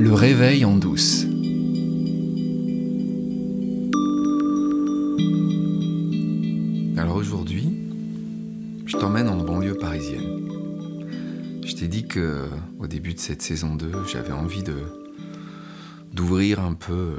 Le 0.00 0.14
réveil 0.14 0.64
en 0.64 0.76
douce. 0.76 1.26
Alors 6.96 7.16
aujourd'hui, 7.16 7.68
je 8.86 8.96
t'emmène 8.96 9.28
en 9.28 9.36
banlieue 9.44 9.76
parisienne. 9.76 10.48
Je 11.62 11.74
t'ai 11.74 11.86
dit 11.86 12.08
que 12.08 12.48
au 12.78 12.86
début 12.86 13.12
de 13.12 13.18
cette 13.18 13.42
saison 13.42 13.74
2, 13.74 14.06
j'avais 14.10 14.32
envie 14.32 14.62
de 14.62 14.78
d'ouvrir 16.14 16.60
un 16.60 16.72
peu 16.72 17.16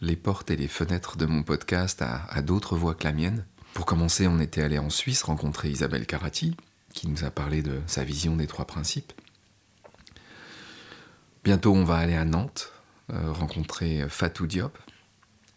les 0.00 0.16
portes 0.16 0.50
et 0.50 0.56
les 0.56 0.68
fenêtres 0.68 1.18
de 1.18 1.26
mon 1.26 1.42
podcast 1.42 2.00
à, 2.00 2.24
à 2.30 2.40
d'autres 2.40 2.78
voix 2.78 2.94
que 2.94 3.04
la 3.04 3.12
mienne. 3.12 3.44
Pour 3.74 3.84
commencer, 3.84 4.26
on 4.26 4.40
était 4.40 4.62
allé 4.62 4.78
en 4.78 4.88
Suisse 4.88 5.22
rencontrer 5.22 5.68
Isabelle 5.68 6.06
Carati, 6.06 6.56
qui 6.94 7.08
nous 7.10 7.24
a 7.24 7.30
parlé 7.30 7.60
de 7.60 7.78
sa 7.86 8.04
vision 8.04 8.36
des 8.36 8.46
trois 8.46 8.64
principes. 8.64 9.12
Bientôt, 11.46 11.72
on 11.72 11.84
va 11.84 11.98
aller 11.98 12.16
à 12.16 12.24
Nantes, 12.24 12.72
euh, 13.12 13.30
rencontrer 13.30 14.04
Fatou 14.08 14.48
Diop. 14.48 14.76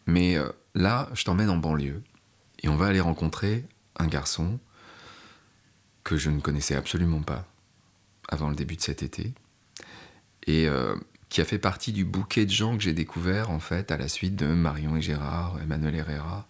Mais 0.05 0.37
euh, 0.37 0.47
là, 0.75 1.09
je 1.15 1.23
t'emmène 1.23 1.49
en 1.49 1.57
banlieue. 1.57 2.03
Et 2.61 2.69
on 2.69 2.75
va 2.75 2.85
aller 2.85 2.99
rencontrer 2.99 3.65
un 3.97 4.05
garçon 4.05 4.59
que 6.03 6.15
je 6.15 6.29
ne 6.29 6.41
connaissais 6.41 6.75
absolument 6.75 7.23
pas 7.23 7.47
avant 8.27 8.51
le 8.51 8.55
début 8.55 8.75
de 8.75 8.81
cet 8.81 9.01
été. 9.01 9.33
Et 10.45 10.67
euh, 10.67 10.95
qui 11.29 11.41
a 11.41 11.45
fait 11.45 11.57
partie 11.57 11.91
du 11.91 12.05
bouquet 12.05 12.45
de 12.45 12.51
gens 12.51 12.77
que 12.77 12.83
j'ai 12.83 12.93
découvert 12.93 13.49
en 13.49 13.59
fait 13.59 13.89
à 13.89 13.97
la 13.97 14.07
suite 14.07 14.35
de 14.35 14.45
Marion 14.45 14.95
et 14.95 15.01
Gérard, 15.01 15.57
Emmanuel 15.59 15.95
Herrera, 15.95 16.47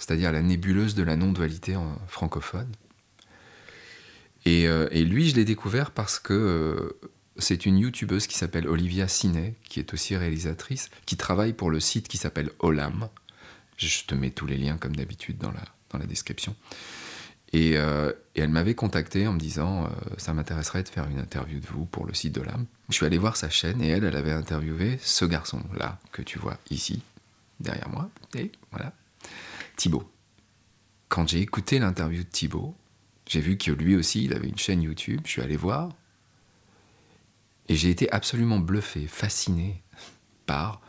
c'est-à-dire 0.00 0.32
la 0.32 0.42
nébuleuse 0.42 0.96
de 0.96 1.04
la 1.04 1.14
non-dualité 1.14 1.76
francophone. 2.08 2.72
Et, 4.44 4.66
lui, 5.04 5.28
je 5.28 5.36
l'ai 5.36 5.44
découvert 5.44 5.92
parce 5.92 6.18
que 6.18 6.96
c'est 7.38 7.66
une 7.66 7.78
youtubeuse 7.78 8.26
qui 8.26 8.36
s'appelle 8.36 8.68
Olivia 8.68 9.08
Sinet, 9.08 9.54
qui 9.64 9.80
est 9.80 9.94
aussi 9.94 10.16
réalisatrice, 10.16 10.90
qui 11.06 11.16
travaille 11.16 11.52
pour 11.52 11.70
le 11.70 11.80
site 11.80 12.08
qui 12.08 12.16
s'appelle 12.18 12.50
Olam. 12.58 13.08
Je 13.76 14.04
te 14.04 14.14
mets 14.14 14.30
tous 14.30 14.46
les 14.46 14.58
liens 14.58 14.76
comme 14.76 14.94
d'habitude 14.94 15.38
dans 15.38 15.50
la, 15.50 15.64
dans 15.90 15.98
la 15.98 16.06
description. 16.06 16.54
Et, 17.52 17.76
euh, 17.76 18.12
elle 18.34 18.48
m'avait 18.48 18.74
contacté 18.74 19.26
en 19.26 19.34
me 19.34 19.38
disant 19.38 19.84
euh, 19.84 19.88
ça 20.16 20.32
m'intéresserait 20.32 20.82
de 20.82 20.88
faire 20.88 21.06
une 21.08 21.18
interview 21.18 21.60
de 21.60 21.66
vous 21.66 21.84
pour 21.84 22.06
le 22.06 22.14
site 22.14 22.34
d'Olam. 22.34 22.64
Je 22.88 22.94
suis 22.94 23.06
allé 23.06 23.18
voir 23.18 23.36
sa 23.36 23.50
chaîne 23.50 23.82
et 23.82 23.88
elle, 23.88 24.04
elle 24.04 24.16
avait 24.16 24.32
interviewé 24.32 24.98
ce 25.02 25.26
garçon-là 25.26 25.98
que 26.12 26.22
tu 26.22 26.38
vois 26.38 26.56
ici, 26.70 27.02
derrière 27.60 27.90
moi. 27.90 28.08
Et 28.34 28.50
voilà, 28.70 28.94
Thibaut. 29.76 30.10
Quand 31.08 31.28
j'ai 31.28 31.40
écouté 31.40 31.78
l'interview 31.78 32.22
de 32.22 32.28
Thibaut, 32.28 32.74
j'ai 33.26 33.40
vu 33.40 33.58
que 33.58 33.70
lui 33.70 33.96
aussi, 33.96 34.24
il 34.24 34.32
avait 34.32 34.48
une 34.48 34.58
chaîne 34.58 34.82
YouTube. 34.82 35.20
Je 35.24 35.30
suis 35.30 35.42
allé 35.42 35.56
voir. 35.56 35.90
Et 37.68 37.76
j'ai 37.76 37.90
été 37.90 38.10
absolument 38.12 38.58
bluffé, 38.58 39.06
fasciné 39.06 39.82
par 40.46 40.80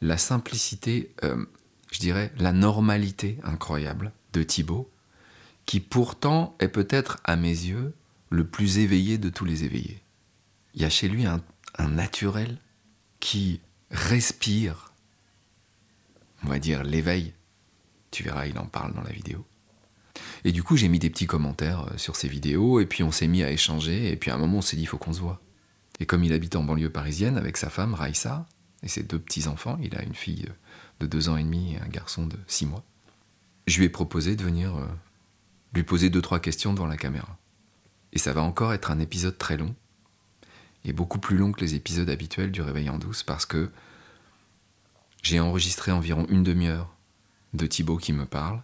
la 0.00 0.18
simplicité, 0.18 1.12
euh, 1.24 1.44
je 1.90 1.98
dirais 1.98 2.32
la 2.38 2.52
normalité 2.52 3.38
incroyable 3.42 4.12
de 4.32 4.42
Thibaut, 4.42 4.90
qui 5.66 5.80
pourtant 5.80 6.56
est 6.60 6.68
peut-être 6.68 7.18
à 7.24 7.36
mes 7.36 7.48
yeux 7.48 7.94
le 8.30 8.46
plus 8.46 8.78
éveillé 8.78 9.18
de 9.18 9.28
tous 9.28 9.44
les 9.44 9.64
éveillés. 9.64 10.02
Il 10.74 10.82
y 10.82 10.84
a 10.84 10.90
chez 10.90 11.08
lui 11.08 11.26
un, 11.26 11.42
un 11.78 11.88
naturel 11.88 12.58
qui 13.20 13.60
respire, 13.90 14.92
on 16.44 16.48
va 16.48 16.58
dire 16.58 16.84
l'éveil. 16.84 17.32
Tu 18.10 18.22
verras, 18.22 18.46
il 18.46 18.58
en 18.58 18.66
parle 18.66 18.94
dans 18.94 19.02
la 19.02 19.12
vidéo. 19.12 19.44
Et 20.44 20.52
du 20.52 20.62
coup, 20.62 20.76
j'ai 20.76 20.88
mis 20.88 20.98
des 20.98 21.10
petits 21.10 21.26
commentaires 21.26 21.86
euh, 21.90 21.98
sur 21.98 22.16
ces 22.16 22.28
vidéos, 22.28 22.80
et 22.80 22.86
puis 22.86 23.02
on 23.02 23.10
s'est 23.10 23.26
mis 23.26 23.42
à 23.42 23.50
échanger, 23.50 24.10
et 24.10 24.16
puis 24.16 24.30
à 24.30 24.34
un 24.34 24.38
moment, 24.38 24.58
on 24.58 24.62
s'est 24.62 24.76
dit, 24.76 24.82
il 24.82 24.86
faut 24.86 24.98
qu'on 24.98 25.12
se 25.12 25.20
voit. 25.20 25.40
Et 26.00 26.06
comme 26.06 26.24
il 26.24 26.32
habite 26.32 26.56
en 26.56 26.62
banlieue 26.62 26.90
parisienne 26.90 27.36
avec 27.36 27.56
sa 27.56 27.70
femme, 27.70 27.94
Raïssa, 27.94 28.46
et 28.82 28.88
ses 28.88 29.02
deux 29.02 29.18
petits-enfants, 29.18 29.78
il 29.82 29.96
a 29.96 30.02
une 30.02 30.14
fille 30.14 30.46
de 31.00 31.06
deux 31.06 31.28
ans 31.28 31.36
et 31.36 31.42
demi 31.42 31.74
et 31.74 31.80
un 31.80 31.88
garçon 31.88 32.26
de 32.26 32.36
six 32.46 32.66
mois, 32.66 32.84
je 33.66 33.78
lui 33.78 33.86
ai 33.86 33.88
proposé 33.88 34.36
de 34.36 34.42
venir 34.42 34.76
euh, 34.76 34.86
lui 35.74 35.82
poser 35.82 36.10
deux, 36.10 36.22
trois 36.22 36.40
questions 36.40 36.72
devant 36.72 36.86
la 36.86 36.96
caméra. 36.96 37.36
Et 38.12 38.18
ça 38.18 38.32
va 38.32 38.42
encore 38.42 38.72
être 38.72 38.90
un 38.90 38.98
épisode 38.98 39.36
très 39.36 39.56
long, 39.56 39.74
et 40.84 40.92
beaucoup 40.92 41.18
plus 41.18 41.36
long 41.36 41.52
que 41.52 41.60
les 41.60 41.74
épisodes 41.74 42.08
habituels 42.08 42.52
du 42.52 42.62
Réveil 42.62 42.88
en 42.88 42.98
douce, 42.98 43.22
parce 43.22 43.46
que 43.46 43.70
j'ai 45.22 45.40
enregistré 45.40 45.92
environ 45.92 46.26
une 46.28 46.42
demi-heure 46.42 46.94
de 47.52 47.66
Thibaut 47.66 47.98
qui 47.98 48.12
me 48.12 48.24
parle, 48.24 48.62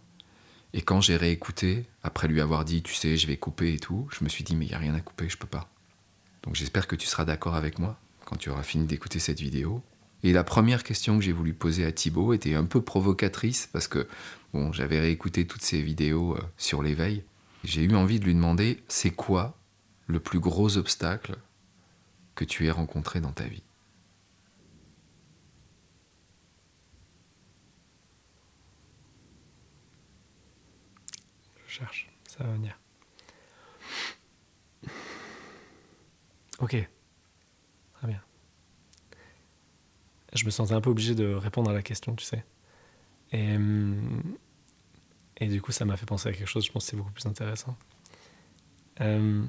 et 0.73 0.83
quand 0.83 1.01
j'ai 1.01 1.17
réécouté, 1.17 1.87
après 2.03 2.27
lui 2.27 2.41
avoir 2.41 2.65
dit, 2.65 2.83
tu 2.83 2.95
sais, 2.95 3.17
je 3.17 3.27
vais 3.27 3.37
couper 3.37 3.75
et 3.75 3.79
tout, 3.79 4.09
je 4.11 4.25
me 4.25 4.29
suis 4.29 4.43
dit, 4.43 4.57
mais 4.57 4.65
il 4.65 4.69
n'y 4.69 4.75
a 4.75 4.79
rien 4.79 4.95
à 4.95 5.01
couper, 5.01 5.29
je 5.29 5.37
peux 5.37 5.47
pas. 5.47 5.69
Donc 6.45 6.55
j'espère 6.55 6.87
que 6.87 6.97
tu 6.97 7.07
seras 7.07 7.25
d'accord 7.25 7.55
avec 7.55 7.79
moi 7.79 7.99
quand 8.25 8.37
tu 8.37 8.51
auras 8.51 8.63
fini 8.63 8.87
d'écouter 8.87 9.19
cette 9.19 9.41
vidéo. 9.41 9.83
Et 10.23 10.33
la 10.33 10.45
première 10.45 10.85
question 10.85 11.19
que 11.19 11.25
j'ai 11.25 11.33
voulu 11.33 11.53
poser 11.53 11.85
à 11.85 11.93
Thibaut 11.93 12.33
était 12.33 12.55
un 12.55 12.65
peu 12.65 12.83
provocatrice 12.83 13.69
parce 13.73 13.89
que 13.89 14.09
bon, 14.53 14.73
j'avais 14.73 15.01
réécouté 15.01 15.47
toutes 15.47 15.63
ces 15.63 15.83
vidéos 15.83 16.37
euh, 16.37 16.41
sur 16.57 16.83
l'éveil. 16.83 17.25
J'ai 17.63 17.83
eu 17.83 17.95
envie 17.95 18.21
de 18.21 18.25
lui 18.25 18.35
demander 18.35 18.83
c'est 18.89 19.11
quoi 19.11 19.59
le 20.07 20.21
plus 20.21 20.39
gros 20.39 20.77
obstacle 20.77 21.37
que 22.35 22.45
tu 22.45 22.67
aies 22.67 22.71
rencontré 22.71 23.21
dans 23.21 23.33
ta 23.33 23.45
vie? 23.45 23.63
Je 31.67 31.73
cherche, 31.73 32.09
ça 32.29 32.45
va 32.45 32.53
venir. 32.53 32.79
Ok, 36.61 36.77
très 37.95 38.07
bien. 38.07 38.23
Je 40.35 40.45
me 40.45 40.51
sentais 40.51 40.73
un 40.73 40.81
peu 40.81 40.91
obligé 40.91 41.15
de 41.15 41.33
répondre 41.35 41.71
à 41.71 41.73
la 41.73 41.83
question, 41.83 42.15
tu 42.15 42.25
sais. 42.25 42.45
Et, 43.33 43.57
et 45.39 45.49
du 45.49 45.61
coup, 45.61 45.73
ça 45.73 45.85
m'a 45.85 45.97
fait 45.97 46.07
penser 46.07 46.29
à 46.29 46.33
quelque 46.33 46.47
chose, 46.47 46.65
je 46.65 46.73
pense 46.73 46.85
que 46.85 46.91
c'est 46.91 46.97
beaucoup 46.97 47.13
plus 47.13 47.27
intéressant. 47.27 47.77
Euh, 49.01 49.45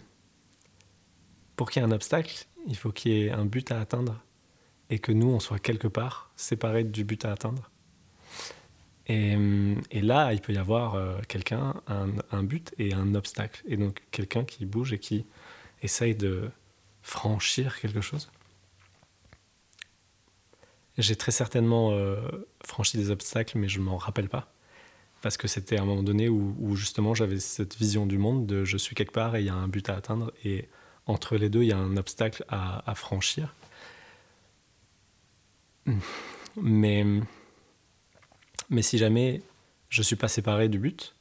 pour 1.55 1.69
qu'il 1.69 1.81
y 1.81 1.85
ait 1.85 1.87
un 1.87 1.91
obstacle, 1.91 2.45
il 2.67 2.75
faut 2.75 2.91
qu'il 2.91 3.11
y 3.11 3.23
ait 3.23 3.31
un 3.31 3.45
but 3.45 3.71
à 3.71 3.79
atteindre 3.79 4.21
et 4.89 4.99
que 4.99 5.11
nous, 5.11 5.27
on 5.27 5.39
soit 5.39 5.59
quelque 5.59 5.87
part 5.87 6.31
séparés 6.35 6.83
du 6.83 7.03
but 7.03 7.23
à 7.25 7.31
atteindre. 7.31 7.71
Et, 9.07 9.37
et 9.91 10.01
là, 10.01 10.33
il 10.33 10.41
peut 10.41 10.53
y 10.53 10.57
avoir 10.57 10.95
euh, 10.95 11.19
quelqu'un, 11.27 11.75
un, 11.87 12.09
un 12.31 12.43
but 12.43 12.73
et 12.79 12.93
un 12.93 13.13
obstacle. 13.13 13.61
Et 13.67 13.77
donc, 13.77 14.01
quelqu'un 14.09 14.43
qui 14.43 14.65
bouge 14.65 14.93
et 14.93 14.99
qui 14.99 15.27
essaye 15.83 16.15
de 16.15 16.49
franchir 17.05 17.79
quelque 17.79 18.01
chose? 18.01 18.31
J'ai 20.97 21.15
très 21.15 21.31
certainement 21.31 21.91
euh, 21.91 22.17
franchi 22.65 22.97
des 22.97 23.11
obstacles, 23.11 23.59
mais 23.59 23.69
je 23.69 23.79
m'en 23.79 23.97
rappelle 23.97 24.27
pas. 24.27 24.51
Parce 25.21 25.37
que 25.37 25.47
c'était 25.47 25.77
à 25.77 25.83
un 25.83 25.85
moment 25.85 26.03
donné 26.03 26.29
où, 26.29 26.75
justement 26.75 27.13
j'avais 27.13 27.39
cette 27.39 27.75
vision 27.77 28.05
du 28.05 28.17
monde 28.17 28.47
de 28.47 28.65
je 28.65 28.77
suis 28.77 28.95
quelque 28.95 29.11
part 29.11 29.35
et 29.35 29.41
il 29.41 29.45
y 29.45 29.49
a 29.49 29.53
un 29.53 29.67
but 29.67 29.87
à 29.89 29.95
atteindre. 29.95 30.33
Et 30.43 30.67
entre 31.05 31.37
les 31.37 31.49
deux, 31.49 31.61
il 31.61 31.69
y 31.69 31.73
a 31.73 31.77
un 31.77 31.95
obstacle 31.95 32.43
à, 32.47 32.89
à 32.89 32.95
franchir. 32.95 33.53
Mais, 36.55 37.05
mais 38.69 38.81
si 38.81 38.97
jamais 38.97 39.43
je 39.89 40.01
ne 40.01 40.03
suis 40.03 40.15
pas 40.15 40.27
séparé 40.27 40.69
du 40.69 40.79
but, 40.79 41.15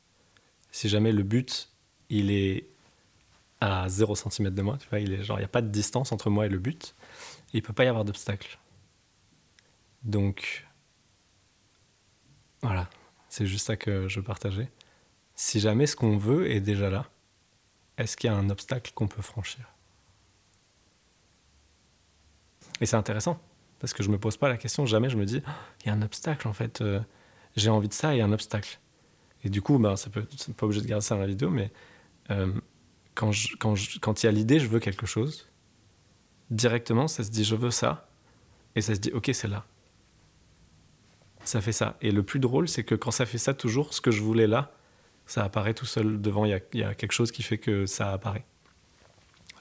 si 0.70 0.88
jamais 0.88 1.12
le 1.12 1.22
but, 1.22 1.68
il 2.08 2.30
est 2.30 2.68
à 3.64 3.88
0 3.88 4.14
cm 4.14 4.50
de 4.50 4.62
moi, 4.62 4.76
tu 4.78 4.88
vois, 4.88 5.00
il 5.00 5.12
il 5.12 5.36
n'y 5.36 5.42
a 5.42 5.48
pas 5.48 5.62
de 5.62 5.68
distance 5.68 6.12
entre 6.12 6.28
moi 6.28 6.44
et 6.46 6.48
le 6.48 6.58
but, 6.58 6.94
et 7.52 7.58
il 7.58 7.62
peut 7.62 7.72
pas 7.72 7.84
y 7.84 7.88
avoir 7.88 8.04
d'obstacle. 8.04 8.58
Donc 10.02 10.66
voilà, 12.60 12.90
c'est 13.28 13.46
juste 13.46 13.66
ça 13.66 13.76
que 13.76 14.06
je 14.06 14.20
partageais. 14.20 14.70
Si 15.34 15.60
jamais 15.60 15.86
ce 15.86 15.96
qu'on 15.96 16.18
veut 16.18 16.50
est 16.50 16.60
déjà 16.60 16.90
là, 16.90 17.06
est-ce 17.96 18.16
qu'il 18.16 18.28
y 18.28 18.32
a 18.32 18.36
un 18.36 18.50
obstacle 18.50 18.92
qu'on 18.94 19.08
peut 19.08 19.22
franchir? 19.22 19.64
Et 22.80 22.86
c'est 22.86 22.96
intéressant, 22.96 23.40
parce 23.78 23.94
que 23.94 24.02
je 24.02 24.10
me 24.10 24.18
pose 24.18 24.36
pas 24.36 24.48
la 24.48 24.58
question, 24.58 24.84
jamais 24.84 25.08
je 25.08 25.16
me 25.16 25.24
dis, 25.24 25.42
il 25.82 25.86
y 25.86 25.90
a 25.90 25.94
un 25.94 26.02
obstacle 26.02 26.48
en 26.48 26.52
fait, 26.52 26.82
euh, 26.82 27.00
j'ai 27.56 27.70
envie 27.70 27.88
de 27.88 27.94
ça 27.94 28.14
et 28.14 28.20
un 28.20 28.32
obstacle. 28.32 28.78
Et 29.42 29.48
du 29.48 29.62
coup, 29.62 29.78
ben, 29.78 29.96
ça 29.96 30.10
peut, 30.10 30.26
c'est 30.36 30.54
pas 30.54 30.66
obligé 30.66 30.82
de 30.82 30.86
garder 30.86 31.04
ça 31.04 31.14
dans 31.14 31.20
la 31.22 31.26
vidéo, 31.26 31.50
mais 31.50 31.70
euh, 32.30 32.52
quand, 33.14 33.32
il 33.32 34.26
y 34.26 34.28
a 34.28 34.32
l'idée, 34.32 34.60
je 34.60 34.66
veux 34.66 34.80
quelque 34.80 35.06
chose, 35.06 35.48
directement, 36.50 37.08
ça 37.08 37.24
se 37.24 37.30
dit 37.30 37.44
je 37.44 37.54
veux 37.54 37.70
ça, 37.70 38.08
et 38.74 38.80
ça 38.80 38.94
se 38.94 39.00
dit 39.00 39.10
ok, 39.12 39.30
c'est 39.32 39.48
là. 39.48 39.64
Ça 41.44 41.60
fait 41.60 41.72
ça. 41.72 41.96
Et 42.00 42.10
le 42.10 42.22
plus 42.22 42.40
drôle, 42.40 42.68
c'est 42.68 42.84
que 42.84 42.94
quand 42.94 43.10
ça 43.10 43.26
fait 43.26 43.38
ça, 43.38 43.52
toujours, 43.52 43.92
ce 43.92 44.00
que 44.00 44.10
je 44.10 44.22
voulais 44.22 44.46
là, 44.46 44.72
ça 45.26 45.44
apparaît 45.44 45.74
tout 45.74 45.86
seul 45.86 46.20
devant. 46.20 46.44
Il 46.44 46.50
y 46.50 46.54
a, 46.54 46.60
il 46.72 46.80
y 46.80 46.84
a 46.84 46.94
quelque 46.94 47.12
chose 47.12 47.30
qui 47.32 47.42
fait 47.42 47.58
que 47.58 47.86
ça 47.86 48.12
apparaît. 48.12 48.44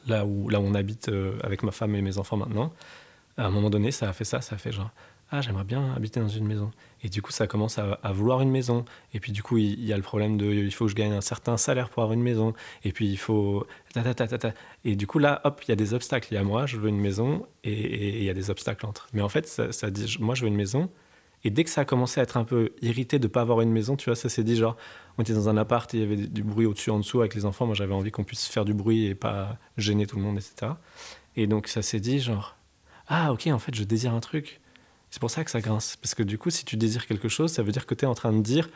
Là 0.07 0.25
où, 0.25 0.49
là 0.49 0.59
où 0.59 0.63
on 0.63 0.73
habite 0.73 1.09
euh, 1.09 1.37
avec 1.43 1.63
ma 1.63 1.71
femme 1.71 1.95
et 1.95 2.01
mes 2.01 2.17
enfants 2.17 2.37
maintenant, 2.37 2.73
à 3.37 3.45
un 3.45 3.49
moment 3.49 3.69
donné, 3.69 3.91
ça 3.91 4.09
a 4.09 4.13
fait 4.13 4.25
ça, 4.25 4.41
ça 4.41 4.55
a 4.55 4.57
fait 4.57 4.71
genre 4.71 4.91
ah 5.35 5.41
j'aimerais 5.41 5.63
bien 5.63 5.91
habiter 5.95 6.19
dans 6.19 6.27
une 6.27 6.45
maison. 6.45 6.69
Et 7.03 7.09
du 7.09 7.23
coup 7.23 7.31
ça 7.31 7.47
commence 7.47 7.79
à, 7.79 8.11
vouloir 8.11 8.41
une 8.41 8.51
maison. 8.51 8.85
Et 9.15 9.19
puis 9.19 9.31
du 9.31 9.41
coup 9.41 9.57
il, 9.57 9.83
y 9.83 9.91
a 9.91 9.97
le 9.97 10.03
problème 10.03 10.37
de 10.37 10.45
il 10.45 10.71
faut 10.71 10.85
que 10.85 10.91
je 10.91 10.95
gagne 10.95 11.11
un 11.11 11.21
certain 11.21 11.57
salaire 11.57 11.89
pour 11.89 12.03
avoir 12.03 12.13
une 12.13 12.21
maison. 12.21 12.53
Et 12.83 12.91
puis 12.91 13.07
il 13.07 13.17
faut 13.17 13.65
et 14.85 14.95
du 14.95 15.07
coup 15.07 15.17
là 15.17 15.41
hop 15.43 15.61
il 15.63 15.69
y 15.69 15.71
a 15.71 15.75
des 15.75 15.95
obstacles. 15.95 16.27
Il 16.31 16.35
y 16.35 16.37
a 16.37 16.43
moi 16.43 16.67
je 16.67 16.77
veux 16.77 16.87
une 16.87 16.99
maison 16.99 17.47
et, 17.63 18.19
il 18.19 18.23
y 18.23 18.29
a 18.29 18.35
des 18.35 18.51
obstacles 18.51 18.85
entre. 18.85 19.07
Mais 19.13 19.23
en 19.23 19.29
fait 19.29 19.47
ça, 19.47 19.89
dit 19.89 20.17
moi 20.19 20.35
je 20.35 20.43
veux 20.43 20.49
une 20.49 20.55
maison. 20.55 20.87
Et 21.43 21.49
dès 21.49 21.63
que 21.63 21.71
ça 21.71 21.81
a 21.81 21.85
commencé 21.85 22.19
à 22.19 22.23
être 22.23 22.37
un 22.37 22.45
peu 22.45 22.71
irrité 22.83 23.17
de 23.17 23.27
pas 23.27 23.41
avoir 23.41 23.61
une 23.61 23.71
maison, 23.71 23.95
tu 23.97 24.05
vois, 24.05 24.15
ça 24.15 24.29
s'est 24.29 24.45
dit 24.45 24.55
genre, 24.55 24.77
on 25.17 25.23
était 25.23 25.33
dans 25.33 25.49
un 25.49 25.57
appart, 25.57 25.93
et 25.93 25.97
il 25.97 25.99
y 25.99 26.05
avait 26.05 26.27
du 26.27 26.41
bruit 26.41 26.65
au-dessus, 26.65 26.89
en 26.89 26.99
dessous 26.99 27.19
avec 27.19 27.35
les 27.35 27.43
enfants. 27.43 27.65
Moi, 27.65 27.75
j'avais 27.75 27.93
envie 27.93 28.11
qu'on 28.11 28.23
puisse 28.23 28.47
faire 28.47 28.63
du 28.63 28.73
bruit 28.73 29.07
et 29.07 29.13
pas 29.13 29.57
gêner 29.75 30.07
tout 30.07 30.15
le 30.15 30.21
monde, 30.21 30.37
etc. 30.37 30.71
Et 31.35 31.45
donc, 31.45 31.67
ça 31.67 31.81
s'est 31.81 31.99
dit 31.99 32.21
genre, 32.21 32.55
ah, 33.07 33.33
ok, 33.33 33.47
en 33.47 33.59
fait, 33.59 33.75
je 33.75 33.83
désire 33.83 34.13
un 34.13 34.21
truc. 34.21 34.61
C'est 35.13 35.19
pour 35.19 35.29
ça 35.29 35.43
que 35.43 35.51
ça 35.51 35.61
grince. 35.61 35.95
Parce 35.97 36.15
que 36.15 36.23
du 36.23 36.39
coup, 36.39 36.49
si 36.49 36.65
tu 36.65 36.75
désires 36.75 37.05
quelque 37.05 37.27
chose, 37.27 37.51
ça 37.51 37.61
veut 37.61 37.71
dire 37.71 37.85
que 37.85 37.93
tu 37.93 38.03
es 38.03 38.07
en 38.07 38.15
train 38.15 38.33
de 38.33 38.41
dire 38.41 38.67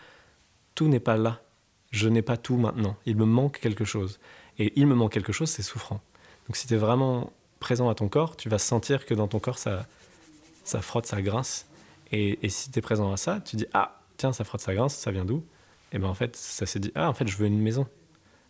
tout 0.75 0.87
n'est 0.87 0.99
pas 0.99 1.17
là. 1.17 1.41
Je 1.89 2.07
n'ai 2.07 2.21
pas 2.21 2.37
tout 2.37 2.57
maintenant. 2.57 2.95
Il 3.07 3.17
me 3.17 3.25
manque 3.25 3.59
quelque 3.59 3.85
chose. 3.85 4.19
Et 4.59 4.71
il 4.75 4.85
me 4.85 4.93
manque 4.93 5.11
quelque 5.13 5.33
chose, 5.33 5.49
c'est 5.49 5.63
souffrant. 5.63 5.99
Donc 6.45 6.55
si 6.55 6.67
tu 6.67 6.75
es 6.75 6.77
vraiment 6.77 7.33
présent 7.59 7.89
à 7.89 7.95
ton 7.95 8.07
corps, 8.07 8.37
tu 8.37 8.49
vas 8.49 8.59
sentir 8.59 9.07
que 9.07 9.15
dans 9.15 9.27
ton 9.27 9.39
corps, 9.39 9.57
ça, 9.57 9.87
ça 10.63 10.79
frotte, 10.79 11.07
ça 11.07 11.23
grince. 11.23 11.65
Et, 12.11 12.37
si 12.49 12.69
tu 12.69 12.77
es 12.77 12.81
présent 12.83 13.11
à 13.11 13.17
ça, 13.17 13.41
tu 13.43 13.55
dis 13.55 13.65
Ah, 13.73 13.99
tiens, 14.17 14.31
ça 14.31 14.43
frotte, 14.43 14.61
ça 14.61 14.75
grince, 14.75 14.95
ça 14.95 15.09
vient 15.09 15.25
d'où? 15.25 15.43
Et 15.91 15.97
bien 15.97 16.07
en 16.07 16.13
fait, 16.13 16.35
ça 16.35 16.67
s'est 16.67 16.79
dit 16.79 16.91
Ah, 16.93 17.09
en 17.09 17.15
fait, 17.15 17.27
je 17.27 17.35
veux 17.35 17.47
une 17.47 17.59
maison. 17.59 17.87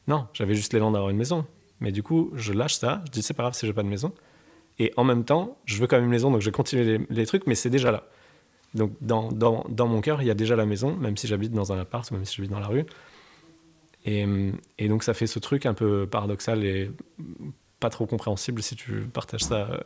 Non, 0.10 0.28
j'avais 0.34 0.56
juste 0.56 0.74
l'élan 0.74 0.92
d'avoir 0.92 1.10
une 1.10 1.18
maison. 1.18 1.46
Mais 1.80 1.94
du 1.94 2.04
coup, 2.04 2.32
je 2.36 2.52
lâche 2.52 2.76
ça, 2.76 3.02
je 3.06 3.12
dis 3.12 3.22
C'est 3.24 3.34
pas 3.34 3.44
grave 3.44 3.54
si 3.54 3.66
j'ai 3.66 3.72
pas 3.72 3.84
de 3.84 3.88
maison. 3.88 4.12
Et 4.80 4.94
en 4.96 5.04
même 5.04 5.24
temps, 5.24 5.58
je 5.66 5.80
veux 5.80 5.88
quand 5.88 5.96
même 5.96 6.06
une 6.06 6.12
maison, 6.12 6.32
donc 6.32 6.42
je 6.42 6.46
vais 6.46 6.52
continuer 6.52 7.00
les, 7.10 7.26
trucs, 7.26 7.48
mais 7.48 7.56
c'est 7.56 7.70
déjà 7.70 7.92
là. 7.92 8.04
Donc 8.76 8.92
dans, 9.02 9.32
dans, 9.32 9.66
dans 9.70 9.88
mon 9.88 10.02
cœur, 10.02 10.22
il 10.22 10.28
y 10.28 10.32
a 10.32 10.36
déjà 10.36 10.56
la 10.56 10.66
maison, 10.66 10.96
même 10.96 11.18
si 11.18 11.28
j'habite 11.28 11.52
dans 11.52 11.74
un 11.74 11.80
appart, 11.80 12.10
même 12.12 12.26
si 12.26 12.36
j'habite 12.36 12.52
dans 12.52 12.60
la 12.60 12.68
rue. 12.68 12.86
Et, 14.06 14.26
et, 14.78 14.88
donc 14.88 15.04
ça 15.04 15.14
fait 15.14 15.28
ce 15.28 15.40
truc 15.40 15.66
un 15.66 15.74
peu 15.74 16.08
paradoxal 16.08 16.64
et 16.64 16.92
pas 17.80 17.90
trop 17.90 18.06
compréhensible 18.06 18.62
si 18.62 18.76
tu 18.76 19.02
partages 19.14 19.44
ça 19.44 19.68
euh, 19.70 19.78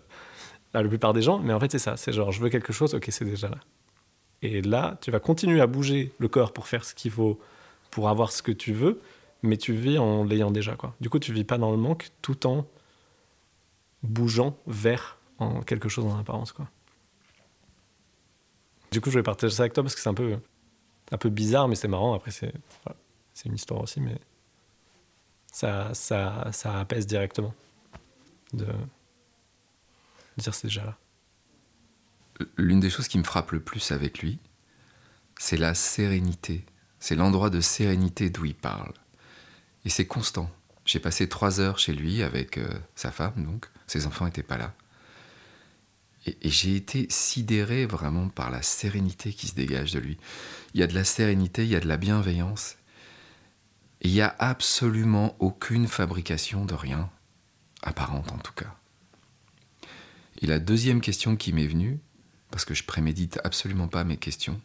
à 0.73 0.83
la 0.83 0.89
plupart 0.89 1.13
des 1.13 1.21
gens. 1.21 1.39
Mais 1.39 1.53
en 1.53 1.59
fait, 1.59 1.71
c'est 1.71 1.79
ça. 1.79 1.97
C'est 1.97 2.11
genre, 2.11 2.31
je 2.31 2.41
veux 2.41 2.49
quelque 2.49 2.73
chose, 2.73 2.93
ok, 2.93 3.05
c'est 3.09 3.25
déjà 3.25 3.49
là. 3.49 3.57
Et 4.41 4.61
là, 4.61 4.97
tu 5.01 5.11
vas 5.11 5.19
continuer 5.19 5.61
à 5.61 5.67
bouger 5.67 6.11
le 6.17 6.27
corps 6.27 6.53
pour 6.53 6.67
faire 6.67 6.83
ce 6.83 6.95
qu'il 6.95 7.11
faut 7.11 7.39
pour 7.91 8.09
avoir 8.09 8.31
ce 8.31 8.41
que 8.41 8.51
tu 8.51 8.73
veux, 8.73 9.01
mais 9.43 9.57
tu 9.57 9.73
vis 9.73 9.97
en 9.97 10.23
l'ayant 10.23 10.49
déjà. 10.49 10.75
Quoi. 10.75 10.95
Du 11.01 11.09
coup, 11.09 11.19
tu 11.19 11.33
vis 11.33 11.43
pas 11.43 11.57
dans 11.57 11.71
le 11.71 11.77
manque 11.77 12.09
tout 12.21 12.47
en 12.47 12.65
bougeant 14.03 14.57
vers 14.67 15.17
en 15.37 15.61
quelque 15.61 15.89
chose 15.89 16.05
en 16.05 16.17
apparence. 16.17 16.51
Quoi. 16.51 16.69
Du 18.91 19.01
coup, 19.01 19.09
je 19.09 19.19
vais 19.19 19.23
partager 19.23 19.55
ça 19.55 19.63
avec 19.63 19.73
toi 19.73 19.83
parce 19.83 19.95
que 19.95 20.01
c'est 20.01 20.09
un 20.09 20.13
peu, 20.13 20.37
un 21.11 21.17
peu 21.17 21.29
bizarre, 21.29 21.67
mais 21.67 21.75
c'est 21.75 21.87
marrant. 21.87 22.13
Après, 22.13 22.31
c'est 22.31 22.53
une 23.45 23.55
histoire 23.55 23.81
aussi, 23.81 24.01
mais 24.01 24.19
ça, 25.51 25.93
ça, 25.93 26.49
ça 26.51 26.79
apaise 26.79 27.07
directement 27.07 27.53
de 28.53 28.67
dire 30.37 30.53
c'est 30.53 30.67
déjà 30.67 30.85
là. 30.85 30.97
L'une 32.57 32.79
des 32.79 32.89
choses 32.89 33.07
qui 33.07 33.17
me 33.17 33.23
frappe 33.23 33.51
le 33.51 33.61
plus 33.61 33.91
avec 33.91 34.19
lui, 34.19 34.39
c'est 35.39 35.57
la 35.57 35.73
sérénité. 35.73 36.65
C'est 36.99 37.15
l'endroit 37.15 37.49
de 37.49 37.61
sérénité 37.61 38.29
d'où 38.29 38.45
il 38.45 38.55
parle. 38.55 38.93
Et 39.85 39.89
c'est 39.89 40.05
constant. 40.05 40.49
J'ai 40.85 40.99
passé 40.99 41.29
trois 41.29 41.59
heures 41.59 41.79
chez 41.79 41.93
lui 41.93 42.23
avec 42.23 42.57
euh, 42.57 42.67
sa 42.95 43.11
femme, 43.11 43.45
donc 43.45 43.70
ses 43.91 44.07
enfants 44.07 44.25
n'étaient 44.25 44.43
pas 44.43 44.57
là. 44.57 44.73
Et, 46.25 46.37
j'ai 46.43 46.75
été 46.75 47.07
sidéré 47.09 47.85
vraiment 47.85 48.29
par 48.29 48.49
la 48.49 48.61
sérénité 48.61 49.33
qui 49.33 49.47
se 49.47 49.55
dégage 49.55 49.91
de 49.91 49.99
lui. 49.99 50.17
Il 50.73 50.79
y 50.79 50.83
a 50.83 50.87
de 50.87 50.93
la 50.93 51.03
sérénité, 51.03 51.63
il 51.63 51.69
y 51.69 51.75
a 51.75 51.79
de 51.79 51.87
la 51.87 51.97
bienveillance. 51.97 52.77
Il 54.01 54.11
n'y 54.11 54.21
a 54.21 54.35
absolument 54.39 55.35
aucune 55.39 55.87
fabrication 55.87 56.65
de 56.65 56.73
rien, 56.73 57.09
apparente 57.83 58.31
en 58.31 58.37
tout 58.37 58.53
cas. 58.53 58.75
Et 60.41 60.47
la 60.47 60.59
deuxième 60.59 61.01
question 61.01 61.35
qui 61.35 61.53
m'est 61.53 61.67
venue, 61.67 61.99
parce 62.49 62.65
que 62.65 62.73
je 62.73 62.83
prémédite 62.83 63.39
absolument 63.43 63.87
pas 63.87 64.03
mes 64.03 64.17
questions, 64.17 64.59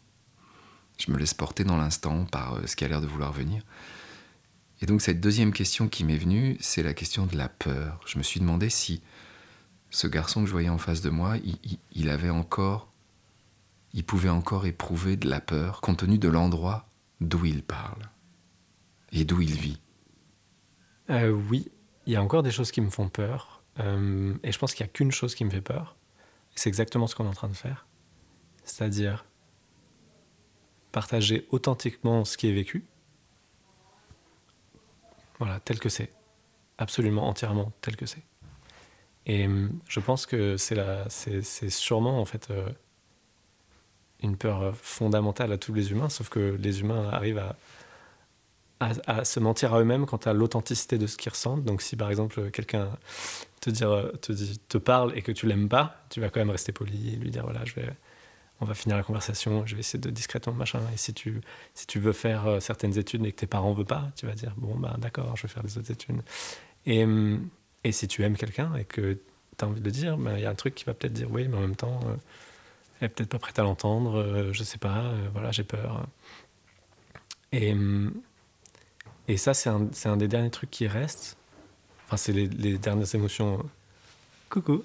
je 0.99 1.11
me 1.11 1.19
laisse 1.19 1.35
porter 1.35 1.65
dans 1.65 1.77
l'instant 1.77 2.25
par 2.25 2.55
euh, 2.55 2.67
ce 2.67 2.77
qui 2.77 2.85
a 2.85 2.89
l'air 2.89 3.03
de 3.03 3.07
vouloir 3.07 3.33
venir, 3.33 3.63
et 4.83 4.87
donc 4.87 5.01
cette 5.01 5.21
deuxième 5.21 5.53
question 5.53 5.89
qui 5.89 6.05
m'est 6.05 6.19
venue, 6.19 6.57
c'est 6.61 6.83
la 6.83 6.93
question 6.93 7.27
de 7.27 7.37
la 7.37 7.49
peur. 7.49 8.01
Je 8.07 8.19
me 8.19 8.23
suis 8.23 8.41
demandé 8.41 8.69
si 8.69 9.01
ce 9.91 10.07
garçon 10.07 10.41
que 10.41 10.47
je 10.47 10.53
voyais 10.53 10.69
en 10.69 10.79
face 10.79 11.01
de 11.01 11.11
moi, 11.11 11.37
il, 11.93 12.11
avait 12.11 12.31
encore, 12.31 12.93
il 13.93 14.05
pouvait 14.05 14.29
encore 14.29 14.67
éprouver 14.67 15.17
de 15.17 15.29
la 15.29 15.41
peur 15.41 15.81
compte 15.81 15.99
tenu 15.99 16.19
de 16.19 16.29
l'endroit 16.29 16.89
d'où 17.21 17.45
il 17.45 17.63
parle 17.63 18.03
et 19.13 19.25
d'où 19.25 19.41
il 19.41 19.55
vit. 19.55 19.81
Euh, 21.11 21.31
oui, 21.31 21.71
il 22.07 22.13
y 22.13 22.17
a 22.17 22.23
encore 22.23 22.43
des 22.43 22.51
choses 22.51 22.71
qui 22.71 22.81
me 22.81 22.91
font 22.91 23.09
peur. 23.09 23.63
Euh, 23.79 24.35
et 24.43 24.53
je 24.53 24.59
pense 24.59 24.75
qu'il 24.75 24.85
n'y 24.85 24.91
a 24.91 24.93
qu'une 24.93 25.13
chose 25.13 25.35
qui 25.35 25.45
me 25.45 25.51
fait 25.51 25.61
peur. 25.61 25.97
C'est 26.55 26.69
exactement 26.69 27.07
ce 27.07 27.15
qu'on 27.15 27.25
est 27.25 27.29
en 27.29 27.35
train 27.35 27.49
de 27.49 27.55
faire. 27.55 27.87
C'est-à-dire 28.65 29.25
partager 30.93 31.47
authentiquement 31.51 32.25
ce 32.25 32.37
qui 32.37 32.49
est 32.49 32.55
vécu 32.55 32.87
voilà, 35.39 35.61
tel 35.61 35.79
que 35.79 35.89
c'est. 35.89 36.11
Absolument, 36.79 37.29
entièrement, 37.29 37.73
tel 37.81 37.97
que 37.97 38.07
c'est. 38.07 38.23
Et 39.27 39.47
hum, 39.47 39.79
je 39.89 40.01
pense 40.01 40.27
que 40.27 40.57
c'est, 40.57 41.71
sûrement 41.71 42.21
en 42.21 42.25
fait 42.25 42.49
euh, 42.51 42.69
une 44.23 44.37
peur 44.37 44.75
fondamentale 44.77 45.53
à 45.53 45.59
tous 45.59 45.75
les 45.75 45.91
humains, 45.91 46.09
sauf 46.09 46.29
que 46.29 46.57
les 46.61 46.81
humains 46.81 47.09
arrivent 47.11 47.43
à, 48.81 49.25
se 49.25 49.41
mentir 49.41 49.75
à 49.75 49.81
eux-mêmes 49.81 50.07
quant 50.07 50.19
à 50.19 50.33
l'authenticité 50.33 50.99
de 50.99 51.07
ce 51.07 51.17
qu'ils 51.17 51.33
ressentent. 51.33 51.65
Donc 51.65 51.83
si 51.83 51.97
par 51.97 52.11
exemple 52.11 52.51
quelqu'un 52.51 52.91
te, 53.61 53.71
te 53.71 54.79
parle 54.79 55.17
et 55.17 55.23
que 55.23 55.33
tu 55.33 55.47
l'aimes 55.47 55.69
pas, 55.69 56.05
tu 56.11 56.21
vas 56.21 56.29
quand 56.29 56.41
même 56.41 56.51
rester 56.51 56.73
poli 56.73 57.15
et 57.15 57.17
lui 57.17 57.31
dire 57.31 57.43
voilà, 57.43 57.65
on 58.61 58.65
va 58.65 58.75
finir 58.75 58.97
la 58.97 59.03
conversation, 59.03 59.67
je 59.67 59.75
vais 59.75 59.81
essayer 59.81 60.01
de 60.01 60.11
discrètement 60.11 60.53
machin. 60.53 60.81
Et 60.93 60.97
si 60.97 61.13
tu, 61.13 61.43
veux 61.97 62.13
faire 62.13 62.47
euh, 62.47 62.61
certaines 62.61 62.97
études 62.99 63.25
et 63.27 63.33
que 63.33 63.37
tes 63.37 63.47
parents 63.47 63.71
ne 63.71 63.77
veulent 63.77 63.85
pas, 63.85 64.11
tu 64.17 64.27
vas 64.27 64.33
dire 64.33 64.55
bon, 64.57 64.77
bah 64.77 64.97
d'accord, 64.99 65.37
je 65.37 65.43
vais 65.43 65.49
faire 65.49 65.63
les 65.63 65.77
autres 65.79 65.91
études. 65.91 66.23
Hum, 66.87 67.49
et 67.87 67.93
si 67.93 68.09
tu 68.09 68.23
aimes 68.25 68.37
quelqu'un 68.37 68.75
et 68.77 68.85
que 68.85 69.19
tu 69.59 69.65
as 69.65 69.69
envie 69.69 69.81
de 69.81 69.85
le 69.85 69.93
dire, 69.93 70.17
bah, 70.19 70.33
il 70.37 70.43
y 70.43 70.47
a 70.47 70.51
un 70.51 70.55
truc 70.55 70.75
qui 70.75 70.85
va 70.85 70.95
peut-être 70.95 71.13
dire 71.13 71.31
oui, 71.31 71.49
mais 71.49 71.57
en 71.57 71.61
même 71.61 71.77
temps, 71.77 72.01
euh, 72.05 72.15
elle 73.01 73.07
est 73.07 73.09
peut-être 73.09 73.31
pas 73.31 73.39
prête 73.39 73.59
à 73.59 73.63
l'entendre, 73.63 74.17
euh, 74.19 74.53
je 74.53 74.63
sais 74.63 74.79
pas, 74.79 75.13
voilà, 75.33 75.53
j'ai 75.53 75.65
peur. 75.65 76.07
Et, 77.53 77.73
hum, 77.73 78.13
et 79.29 79.37
ça, 79.37 79.55
c'est 79.55 79.71
un, 79.71 79.89
un, 80.05 80.17
des 80.17 80.29
derniers 80.29 80.51
trucs 80.51 80.71
qui 80.71 80.87
restent. 80.87 81.37
Enfin, 82.07 82.17
c'est 82.17 82.33
les, 82.33 82.47
les 82.47 82.79
dernières 82.79 83.15
émotions. 83.15 83.65
Coucou. 84.51 84.85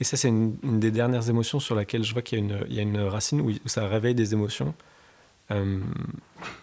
Et 0.00 0.04
ça, 0.04 0.16
c'est 0.16 0.28
une, 0.28 0.56
des 0.80 0.90
dernières 0.90 1.28
émotions 1.28 1.60
sur 1.60 1.74
laquelle 1.74 2.04
je 2.04 2.12
vois 2.12 2.22
qu'il 2.22 2.38
y, 2.38 2.74
y, 2.74 2.78
a 2.78 2.82
une 2.82 3.00
racine 3.00 3.40
où, 3.40 3.52
ça 3.66 3.86
réveille 3.86 4.14
des 4.14 4.34
émotions. 4.34 4.74
Euh, 5.50 5.80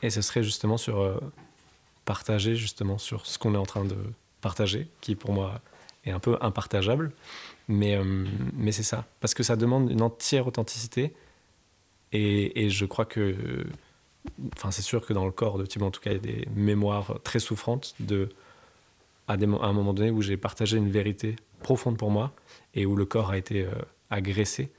et 0.02 0.10
ce 0.10 0.22
serait 0.22 0.44
justement 0.44 0.78
sur 0.78 1.00
euh, 1.00 1.20
partager, 2.06 2.56
justement, 2.56 2.98
sur 2.98 3.25
ce 3.25 3.40
qu'on 3.40 3.56
est 3.56 3.58
en 3.58 3.66
train 3.66 3.86
de 3.86 3.98
partager, 4.42 4.88
qui 5.02 5.16
pour 5.16 5.34
moi 5.34 5.62
est 6.05 6.12
un 6.12 6.19
peu 6.19 6.38
impartageable. 6.41 7.12
Mais, 7.67 7.95
euh, 7.95 8.25
mais 8.53 8.72
c'est 8.72 8.83
ça. 8.83 9.05
Parce 9.19 9.33
que 9.33 9.43
ça 9.43 9.55
demande 9.55 9.89
une 9.91 10.01
entière 10.01 10.48
authenticité. 10.48 11.13
Et, 12.12 12.65
et 12.65 12.69
je 12.69 12.86
crois 12.86 13.05
que. 13.05 13.65
Enfin, 14.55 14.72
c'est 14.72 14.81
sûr 14.81 15.05
que 15.05 15.13
dans 15.13 15.25
le 15.25 15.31
corps 15.31 15.57
de 15.57 15.65
Thibaut, 15.65 15.86
en 15.86 15.91
tout 15.91 16.01
cas, 16.01 16.12
il 16.12 16.13
y 16.13 16.17
a 16.17 16.19
des 16.19 16.48
mémoires 16.55 17.19
très 17.24 17.39
souffrantes 17.39 17.95
de. 18.00 18.29
À 19.29 19.33
un 19.36 19.74
moment 19.74 19.93
donné 19.93 20.12
où 20.12 20.22
j'ai 20.22 20.36
partagé 20.36 20.75
une 20.75 20.91
vérité 20.91 21.38
profonde 21.62 21.98
pour 21.98 22.12
moi 22.12 22.33
et 22.74 22.86
où 22.86 22.98
le 22.98 23.05
corps 23.05 23.31
a 23.31 23.38
été 23.38 23.63
euh, 23.63 23.72
agressé 24.10 24.69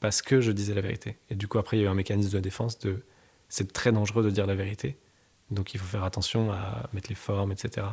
parce 0.00 0.22
que 0.22 0.40
je 0.40 0.50
disais 0.50 0.74
la 0.74 0.80
vérité. 0.80 1.18
Et 1.28 1.34
du 1.34 1.46
coup, 1.46 1.58
après, 1.58 1.76
il 1.76 1.80
y 1.80 1.82
a 1.82 1.86
eu 1.86 1.90
un 1.90 1.94
mécanisme 1.94 2.32
de 2.32 2.40
défense 2.40 2.78
de 2.78 3.02
c'est 3.48 3.72
très 3.72 3.92
dangereux 3.92 4.24
de 4.24 4.30
dire 4.30 4.46
la 4.46 4.54
vérité. 4.54 4.96
Donc, 5.50 5.74
il 5.74 5.78
faut 5.78 5.86
faire 5.86 6.04
attention 6.04 6.50
à 6.52 6.88
mettre 6.92 7.10
les 7.10 7.16
formes, 7.16 7.52
etc. 7.52 7.86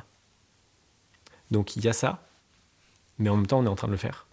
Donc, 1.51 1.75
il 1.75 1.83
y 1.83 1.89
a 1.89 1.93
ça, 1.93 2.27
mais 3.19 3.29
en 3.29 3.37
même 3.37 3.47
temps, 3.47 3.59
on 3.59 3.65
est 3.65 3.69
en 3.69 3.75
train 3.75 3.87
de 3.87 3.93
le 3.93 3.97
faire. 3.97 4.27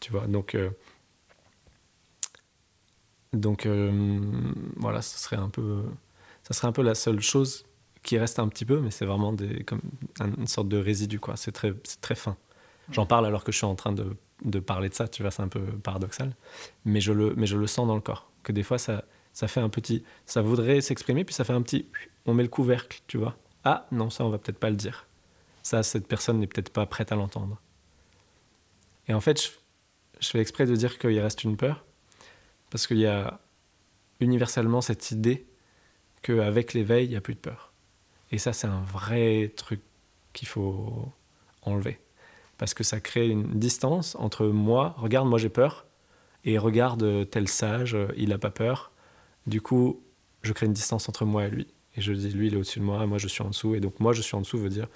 Tu 0.00 0.12
vois, 0.12 0.26
donc. 0.26 0.54
Euh, 0.54 0.70
donc, 3.32 3.66
euh, 3.66 4.20
voilà, 4.76 5.02
ce 5.02 5.18
serait 5.18 5.36
un 5.36 5.48
peu. 5.48 5.84
Ça 6.44 6.54
serait 6.54 6.68
un 6.68 6.72
peu 6.72 6.82
la 6.82 6.94
seule 6.94 7.20
chose 7.20 7.66
qui 8.02 8.18
reste 8.18 8.38
un 8.38 8.48
petit 8.48 8.64
peu, 8.64 8.80
mais 8.80 8.90
c'est 8.90 9.04
vraiment 9.04 9.32
des, 9.32 9.64
comme 9.64 9.80
une 10.20 10.46
sorte 10.46 10.68
de 10.68 10.78
résidu, 10.78 11.18
quoi. 11.18 11.36
C'est 11.36 11.52
très, 11.52 11.74
très 12.00 12.14
fin. 12.14 12.36
J'en 12.92 13.04
parle 13.04 13.26
alors 13.26 13.42
que 13.42 13.50
je 13.50 13.56
suis 13.56 13.66
en 13.66 13.74
train 13.74 13.92
de 13.92 14.16
de 14.44 14.58
parler 14.58 14.88
de 14.88 14.94
ça, 14.94 15.08
tu 15.08 15.22
vois, 15.22 15.30
c'est 15.30 15.42
un 15.42 15.48
peu 15.48 15.60
paradoxal. 15.60 16.34
Mais 16.84 17.00
je, 17.00 17.12
le, 17.12 17.34
mais 17.36 17.46
je 17.46 17.56
le 17.56 17.66
sens 17.66 17.86
dans 17.86 17.94
le 17.94 18.00
corps, 18.00 18.30
que 18.42 18.52
des 18.52 18.62
fois, 18.62 18.78
ça, 18.78 19.04
ça 19.32 19.48
fait 19.48 19.60
un 19.60 19.68
petit... 19.68 20.04
Ça 20.26 20.42
voudrait 20.42 20.80
s'exprimer, 20.80 21.24
puis 21.24 21.34
ça 21.34 21.44
fait 21.44 21.52
un 21.52 21.62
petit... 21.62 21.88
On 22.26 22.34
met 22.34 22.42
le 22.42 22.48
couvercle, 22.48 23.00
tu 23.06 23.18
vois. 23.18 23.36
Ah, 23.64 23.86
non, 23.92 24.10
ça, 24.10 24.24
on 24.24 24.30
va 24.30 24.38
peut-être 24.38 24.58
pas 24.58 24.70
le 24.70 24.76
dire. 24.76 25.06
Ça, 25.62 25.82
cette 25.82 26.06
personne 26.06 26.38
n'est 26.38 26.46
peut-être 26.46 26.70
pas 26.70 26.86
prête 26.86 27.12
à 27.12 27.16
l'entendre. 27.16 27.60
Et 29.08 29.14
en 29.14 29.20
fait, 29.20 29.52
je, 30.20 30.28
fais 30.28 30.40
exprès 30.40 30.66
de 30.66 30.74
dire 30.74 30.98
qu'il 30.98 31.18
reste 31.20 31.44
une 31.44 31.56
peur, 31.56 31.84
parce 32.70 32.86
qu'il 32.86 32.98
y 32.98 33.06
a 33.06 33.40
universellement 34.20 34.80
cette 34.80 35.10
idée 35.10 35.46
qu'avec 36.22 36.74
l'éveil, 36.74 37.06
il 37.06 37.10
n'y 37.10 37.16
a 37.16 37.20
plus 37.20 37.34
de 37.34 37.40
peur. 37.40 37.72
Et 38.32 38.38
ça, 38.38 38.52
c'est 38.52 38.66
un 38.66 38.82
vrai 38.82 39.52
truc 39.56 39.80
qu'il 40.32 40.48
faut 40.48 41.12
enlever. 41.62 42.00
Parce 42.58 42.74
que 42.74 42.82
ça 42.82 43.00
crée 43.00 43.28
une 43.28 43.58
distance 43.58 44.16
entre 44.16 44.46
moi, 44.46 44.94
regarde, 44.98 45.28
moi 45.28 45.38
j'ai 45.38 45.50
peur, 45.50 45.86
et 46.44 46.58
regarde 46.58 47.28
tel 47.30 47.48
sage, 47.48 47.96
il 48.16 48.30
n'a 48.30 48.38
pas 48.38 48.50
peur. 48.50 48.92
Du 49.46 49.60
coup, 49.60 50.02
je 50.42 50.52
crée 50.52 50.66
une 50.66 50.72
distance 50.72 51.08
entre 51.08 51.24
moi 51.24 51.46
et 51.46 51.50
lui. 51.50 51.66
Et 51.96 52.00
je 52.00 52.12
dis, 52.12 52.30
lui, 52.30 52.48
il 52.48 52.54
est 52.54 52.56
au-dessus 52.56 52.80
de 52.80 52.84
moi, 52.84 53.06
moi 53.06 53.18
je 53.18 53.28
suis 53.28 53.42
en 53.42 53.48
dessous. 53.48 53.74
Et 53.74 53.80
donc, 53.80 54.00
moi, 54.00 54.12
je 54.12 54.22
suis 54.22 54.36
en 54.36 54.40
dessous 54.40 54.58
veut 54.58 54.68
dire, 54.68 54.88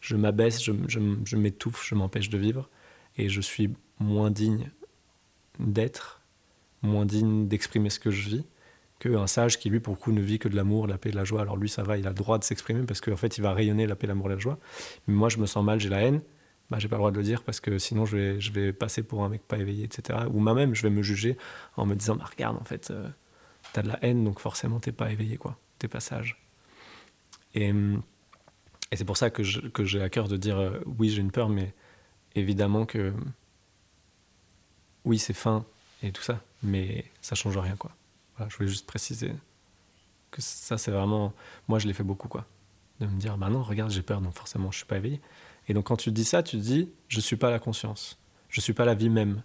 je 0.00 0.16
m'abaisse, 0.16 0.62
je 0.62 1.36
m'étouffe, 1.36 1.86
je 1.86 1.94
m'empêche 1.94 2.28
de 2.28 2.38
vivre. 2.38 2.68
Et 3.16 3.28
je 3.28 3.40
suis 3.40 3.72
moins 3.98 4.30
digne 4.30 4.70
d'être, 5.58 6.20
moins 6.82 7.06
digne 7.06 7.46
d'exprimer 7.46 7.90
ce 7.90 8.00
que 8.00 8.10
je 8.10 8.28
vis 8.28 8.44
qu'un 9.00 9.26
sage 9.26 9.58
qui, 9.58 9.70
lui, 9.70 9.80
pour 9.80 9.94
le 9.94 9.98
coup, 9.98 10.12
ne 10.12 10.20
vit 10.20 10.38
que 10.38 10.48
de 10.48 10.56
l'amour, 10.56 10.86
la 10.86 10.98
paix, 10.98 11.10
de 11.10 11.16
la 11.16 11.24
joie. 11.24 11.42
Alors 11.42 11.56
lui, 11.56 11.68
ça 11.68 11.82
va, 11.82 11.98
il 11.98 12.06
a 12.06 12.10
le 12.10 12.14
droit 12.14 12.38
de 12.38 12.44
s'exprimer 12.44 12.84
parce 12.86 13.00
qu'en 13.00 13.16
fait, 13.16 13.38
il 13.38 13.42
va 13.42 13.52
rayonner 13.52 13.86
la 13.86 13.96
paix, 13.96 14.06
l'amour 14.06 14.26
et 14.26 14.34
la 14.34 14.38
joie. 14.38 14.58
Mais 15.06 15.14
moi, 15.14 15.28
je 15.28 15.38
me 15.38 15.46
sens 15.46 15.64
mal, 15.64 15.80
j'ai 15.80 15.88
la 15.88 16.02
haine. 16.02 16.22
Bah, 16.70 16.78
j'ai 16.78 16.88
pas 16.88 16.96
le 16.96 17.00
droit 17.00 17.10
de 17.10 17.18
le 17.18 17.22
dire 17.22 17.42
parce 17.42 17.60
que 17.60 17.78
sinon 17.78 18.06
je 18.06 18.16
vais, 18.16 18.40
je 18.40 18.50
vais 18.50 18.72
passer 18.72 19.02
pour 19.02 19.22
un 19.22 19.28
mec 19.28 19.42
pas 19.46 19.58
éveillé, 19.58 19.84
etc. 19.84 20.20
Ou 20.32 20.40
moi-même, 20.40 20.74
je 20.74 20.82
vais 20.82 20.90
me 20.90 21.02
juger 21.02 21.36
en 21.76 21.84
me 21.84 21.94
disant, 21.94 22.16
bah, 22.16 22.24
regarde, 22.30 22.56
en 22.56 22.64
fait, 22.64 22.90
euh, 22.90 23.06
t'as 23.74 23.82
de 23.82 23.88
la 23.88 24.02
haine, 24.02 24.24
donc 24.24 24.40
forcément, 24.40 24.80
t'es 24.80 24.92
pas 24.92 25.12
éveillé, 25.12 25.36
quoi. 25.36 25.58
T'es 25.78 25.88
pas 25.88 26.00
sage. 26.00 26.42
Et, 27.54 27.68
et 27.68 28.96
c'est 28.96 29.04
pour 29.04 29.18
ça 29.18 29.28
que, 29.30 29.42
que 29.68 29.84
j'ai 29.84 30.00
à 30.00 30.08
cœur 30.08 30.26
de 30.26 30.36
dire, 30.36 30.58
euh, 30.58 30.80
oui, 30.98 31.10
j'ai 31.10 31.20
une 31.20 31.30
peur, 31.30 31.50
mais 31.50 31.74
évidemment 32.34 32.86
que 32.86 33.12
oui, 35.04 35.18
c'est 35.18 35.34
fin 35.34 35.64
et 36.02 36.12
tout 36.12 36.22
ça, 36.22 36.42
mais 36.62 37.04
ça 37.20 37.34
change 37.34 37.56
rien, 37.56 37.76
quoi. 37.76 37.92
je 38.48 38.56
voulais 38.56 38.68
juste 38.68 38.86
préciser 38.86 39.32
que 40.34 40.42
ça, 40.42 40.76
c'est 40.76 40.90
vraiment. 40.90 41.32
Moi, 41.68 41.78
je 41.78 41.86
l'ai 41.86 41.94
fait 41.94 42.02
beaucoup, 42.02 42.28
quoi. 42.28 42.44
De 43.00 43.06
me 43.06 43.18
dire, 43.18 43.38
bah 43.38 43.48
non, 43.48 43.62
regarde, 43.62 43.90
j'ai 43.90 44.02
peur, 44.02 44.20
donc 44.20 44.34
forcément, 44.34 44.70
je 44.70 44.78
suis 44.78 44.86
pas 44.86 44.96
éveillé. 44.96 45.20
Et 45.68 45.74
donc, 45.74 45.86
quand 45.86 45.96
tu 45.96 46.10
dis 46.10 46.24
ça, 46.24 46.42
tu 46.42 46.56
dis, 46.56 46.90
je 47.08 47.20
suis 47.20 47.36
pas 47.36 47.50
la 47.50 47.58
conscience, 47.58 48.18
je 48.48 48.60
suis 48.60 48.72
pas 48.72 48.84
la 48.84 48.94
vie 48.94 49.08
même. 49.08 49.42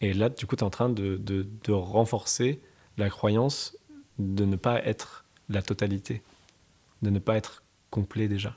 Et 0.00 0.12
là, 0.12 0.28
du 0.28 0.46
coup, 0.46 0.56
tu 0.56 0.60
es 0.60 0.66
en 0.66 0.70
train 0.70 0.88
de, 0.88 1.16
de, 1.16 1.46
de, 1.64 1.72
renforcer 1.72 2.60
la 2.96 3.10
croyance 3.10 3.76
de 4.18 4.44
ne 4.44 4.56
pas 4.56 4.82
être 4.84 5.24
la 5.48 5.62
totalité, 5.62 6.22
de 7.02 7.10
ne 7.10 7.18
pas 7.18 7.36
être 7.36 7.62
complet 7.90 8.28
déjà. 8.28 8.56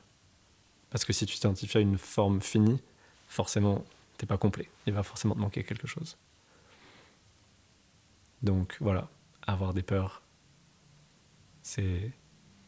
Parce 0.90 1.06
que 1.06 1.14
si 1.14 1.26
tu 1.26 1.36
t'identifies 1.36 1.78
à 1.78 1.82
une 1.82 1.98
forme 1.98 2.42
finie, 2.42 2.82
forcément, 3.28 3.84
t'es 4.18 4.26
pas 4.26 4.38
complet. 4.38 4.70
Il 4.86 4.94
va 4.94 5.04
forcément 5.04 5.36
te 5.36 5.40
manquer 5.40 5.64
quelque 5.64 5.88
chose. 5.88 6.18
Donc 8.42 8.78
voilà, 8.80 9.10
avoir 9.46 9.74
des 9.74 9.84
peurs, 9.84 10.22
c'est 11.64 12.12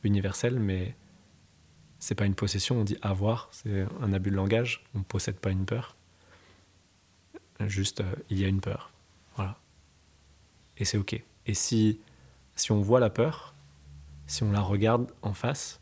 universel, 0.04 0.60
mais 0.60 0.96
c'est 2.00 2.16
pas 2.16 2.25
une 2.25 2.36
possession. 2.36 2.80
On 2.80 2.84
dit 2.84 2.98
avoir, 3.01 3.50
c'est 3.51 3.86
un 4.01 4.13
abus 4.13 4.32
de 4.32 4.36
langage. 4.36 4.84
On 4.96 5.04
possède 5.04 5.38
pas 5.38 5.51
une 5.51 5.66
peur. 5.66 5.96
Juste, 7.68 8.01
euh, 8.01 8.16
il 8.30 8.39
y 8.39 8.46
a 8.46 8.48
une 8.48 8.62
peur. 8.62 8.92
Voilà. 9.36 9.58
Et 10.78 10.86
c'est 10.86 10.98
ok. 10.98 11.22
Et 11.46 11.54
si, 11.54 12.00
si 12.56 12.72
on 12.72 12.82
voit 12.82 13.01
la 13.01 13.10
peur, 13.10 13.54
si 14.28 14.44
on 14.44 14.51
la 14.51 14.62
regarde 14.62 15.12
en 15.22 15.34
face, 15.34 15.82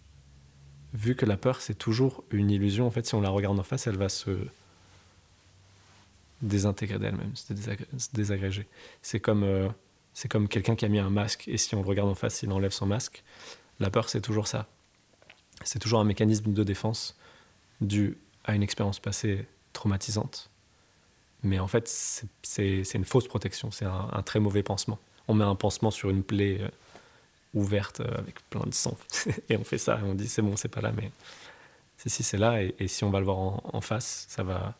vu 0.93 1.15
que 1.15 1.25
la 1.25 1.37
peur 1.37 1.61
c'est 1.61 1.75
toujours 1.75 2.23
une 2.31 2.49
illusion, 2.49 2.87
en 2.87 2.91
fait, 2.91 3.05
si 3.05 3.13
on 3.13 3.21
la 3.21 3.29
regarde 3.29 3.59
en 3.59 3.63
face, 3.63 3.85
elle 3.85 3.97
va 3.97 4.09
se 4.09 4.47
désintégrer 6.41 6.99
d'elle-même, 6.99 7.35
se, 7.35 7.53
désagréger. 8.13 8.67
C'est 9.01 9.19
comme, 9.19 9.43
euh, 9.43 9.69
comme 10.29 10.47
quelqu'un 10.47 10.75
qui 10.75 10.85
a 10.85 10.87
mis 10.87 10.99
un 10.99 11.09
masque 11.09 11.47
et 11.47 11.57
si 11.57 11.75
on 11.75 11.81
le 11.81 11.87
regarde 11.87 12.09
en 12.09 12.15
face, 12.15 12.43
il 12.43 12.51
enlève 12.51 12.71
son 12.71 12.85
masque. 12.85 13.23
La 13.79 13.89
peur, 13.89 14.09
c'est 14.09 14.21
toujours 14.21 14.47
ça. 14.47 14.67
C'est 15.63 15.79
toujours 15.79 15.99
un 15.99 16.03
mécanisme 16.03 16.53
de 16.53 16.63
défense 16.63 17.17
dû 17.81 18.17
à 18.43 18.55
une 18.55 18.63
expérience 18.63 18.99
passée 18.99 19.45
traumatisante. 19.73 20.49
Mais 21.43 21.59
en 21.59 21.67
fait, 21.67 21.87
c'est 22.41 22.93
une 22.93 23.05
fausse 23.05 23.27
protection, 23.27 23.71
c'est 23.71 23.85
un, 23.85 24.21
très 24.23 24.39
mauvais 24.39 24.63
pansement. 24.63 24.99
On 25.27 25.33
met 25.33 25.45
un 25.45 25.55
pansement 25.55 25.91
sur 25.91 26.09
une 26.09 26.23
plaie 26.23 26.59
euh, 26.61 26.69
ouverte 27.53 27.99
euh, 27.99 28.17
avec 28.17 28.41
plein 28.49 28.65
de 28.65 28.73
sang 28.73 28.97
et 29.49 29.57
on 29.57 29.63
fait 29.63 29.77
ça 29.77 29.99
et 29.99 30.03
on 30.03 30.15
dit 30.15 30.27
c'est 30.27 30.41
bon, 30.41 30.55
c'est 30.55 30.69
pas 30.69 30.81
là, 30.81 30.91
mais 30.95 31.11
si, 31.97 32.09
si 32.09 32.23
c'est 32.23 32.37
là 32.37 32.61
et, 32.63 32.87
si 32.87 33.03
on 33.03 33.09
va 33.09 33.19
le 33.19 33.25
voir 33.25 33.37
en, 33.37 33.61
en 33.71 33.81
face, 33.81 34.25
ça 34.29 34.43
va, 34.43 34.75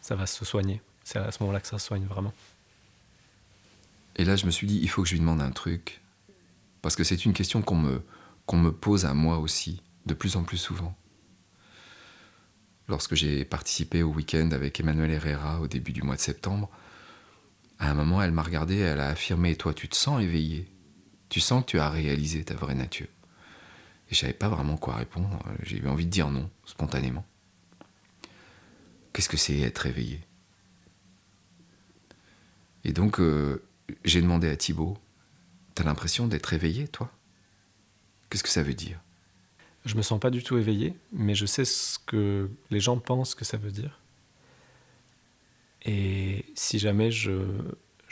ça 0.00 0.14
va 0.14 0.26
se 0.26 0.44
soigner. 0.44 0.82
C'est 1.04 1.18
à 1.18 1.30
ce 1.30 1.42
moment-là 1.42 1.60
que 1.60 1.68
ça 1.68 1.78
se 1.78 1.86
soigne 1.86 2.04
vraiment. 2.06 2.32
Et 4.16 4.24
là, 4.24 4.36
je 4.36 4.46
me 4.46 4.50
suis 4.50 4.66
dit, 4.66 4.80
il 4.82 4.88
faut 4.88 5.02
que 5.02 5.08
je 5.08 5.14
lui 5.14 5.20
demande 5.20 5.42
un 5.42 5.50
truc. 5.50 6.00
Parce 6.82 6.96
que 6.96 7.04
c'est 7.04 7.24
une 7.24 7.32
question 7.32 7.62
qu'on 7.62 7.76
me, 7.76 8.02
me 8.52 8.70
pose 8.70 9.04
à 9.04 9.14
moi 9.14 9.38
aussi, 9.38 9.82
de 10.06 10.14
plus 10.14 10.36
en 10.36 10.44
plus 10.44 10.56
souvent. 10.56 10.96
Lorsque 12.88 13.14
j'ai 13.14 13.44
participé 13.44 14.02
au 14.02 14.10
week-end 14.10 14.50
avec 14.52 14.78
Emmanuel 14.80 15.10
Herrera 15.10 15.60
au 15.60 15.68
début 15.68 15.92
du 15.92 16.02
mois 16.02 16.16
de 16.16 16.20
septembre, 16.20 16.70
à 17.78 17.90
un 17.90 17.94
moment, 17.94 18.22
elle 18.22 18.32
m'a 18.32 18.42
regardé, 18.42 18.78
elle 18.78 19.00
a 19.00 19.08
affirmé 19.08 19.56
Toi, 19.56 19.74
tu 19.74 19.88
te 19.88 19.96
sens 19.96 20.22
éveillé. 20.22 20.70
Tu 21.28 21.40
sens 21.40 21.64
que 21.64 21.70
tu 21.70 21.78
as 21.78 21.90
réalisé 21.90 22.44
ta 22.44 22.54
vraie 22.54 22.74
nature. 22.74 23.08
Et 24.10 24.14
je 24.14 24.20
savais 24.20 24.32
pas 24.32 24.48
vraiment 24.48 24.76
quoi 24.76 24.96
répondre. 24.96 25.38
J'ai 25.62 25.78
eu 25.78 25.88
envie 25.88 26.06
de 26.06 26.10
dire 26.10 26.30
non, 26.30 26.48
spontanément. 26.66 27.24
Qu'est-ce 29.12 29.28
que 29.28 29.36
c'est 29.36 29.58
être 29.60 29.86
éveillé? 29.86 30.20
Et 32.84 32.92
donc, 32.92 33.18
euh, 33.18 33.62
j'ai 34.04 34.20
demandé 34.20 34.48
à 34.48 34.56
Thibaut, 34.56 34.98
t'as 35.74 35.84
l'impression 35.84 36.26
d'être 36.26 36.52
éveillé, 36.52 36.86
toi? 36.88 37.10
Qu'est-ce 38.28 38.42
que 38.42 38.50
ça 38.50 38.62
veut 38.62 38.74
dire? 38.74 39.00
Je 39.84 39.96
me 39.96 40.02
sens 40.02 40.20
pas 40.20 40.30
du 40.30 40.42
tout 40.42 40.56
éveillé, 40.56 40.94
mais 41.12 41.34
je 41.34 41.46
sais 41.46 41.64
ce 41.64 41.98
que 41.98 42.50
les 42.70 42.80
gens 42.80 42.98
pensent 42.98 43.34
que 43.34 43.44
ça 43.44 43.56
veut 43.56 43.70
dire. 43.70 44.00
Et 45.84 46.46
si 46.54 46.78
jamais 46.78 47.10
je, 47.10 47.32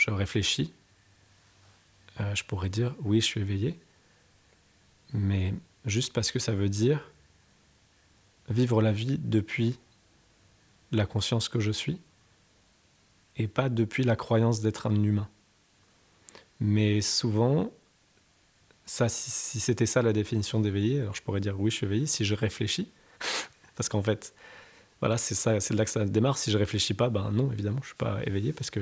réfléchis, 0.07 0.73
euh, 2.21 2.35
je 2.35 2.45
pourrais 2.45 2.69
dire 2.69 2.95
oui, 3.01 3.21
je 3.21 3.27
suis 3.27 3.41
éveillé, 3.41 3.79
mais 5.15 5.55
juste 5.87 6.13
parce 6.13 6.31
que 6.31 6.39
ça 6.39 6.53
veut 6.53 6.69
dire 6.69 7.11
vivre 8.49 8.83
la 8.83 8.93
vie 8.93 9.19
depuis 9.19 9.79
la 10.91 11.07
conscience 11.07 11.49
que 11.49 11.61
je 11.61 11.71
suis 11.71 12.01
et 13.37 13.49
pas 13.49 13.69
depuis 13.69 14.05
la 14.05 14.17
croyance 14.17 14.61
d'être 14.61 14.87
un 14.87 15.03
humain. 15.03 15.29
Mais 16.61 17.01
souvent, 17.01 17.73
ça, 18.87 19.09
si, 19.09 19.61
c'était 19.61 19.87
ça 19.87 20.03
la 20.03 20.13
définition 20.13 20.61
d'éveillé, 20.61 21.01
alors 21.01 21.15
je 21.15 21.23
pourrais 21.23 21.41
dire 21.41 21.59
oui, 21.59 21.71
je 21.71 21.77
suis 21.77 21.87
éveillé 21.87 22.07
si 22.07 22.25
je 22.25 22.35
réfléchis. 22.35 22.91
parce 23.77 23.89
qu'en 23.89 24.03
fait, 24.03 24.35
voilà, 25.01 25.17
c'est 25.17 25.35
ça, 25.35 25.59
c'est 25.61 25.75
là 25.75 25.85
que 25.85 25.91
ça 25.91 26.05
démarre. 26.05 26.39
Si 26.39 26.51
je 26.51 26.59
réfléchis 26.59 26.95
pas, 26.95 27.09
ben 27.09 27.31
non, 27.33 27.51
évidemment, 27.53 27.81
je 27.83 27.89
suis 27.89 27.97
pas 27.97 28.21
éveillé 28.25 28.53
parce 28.53 28.71
que 28.71 28.81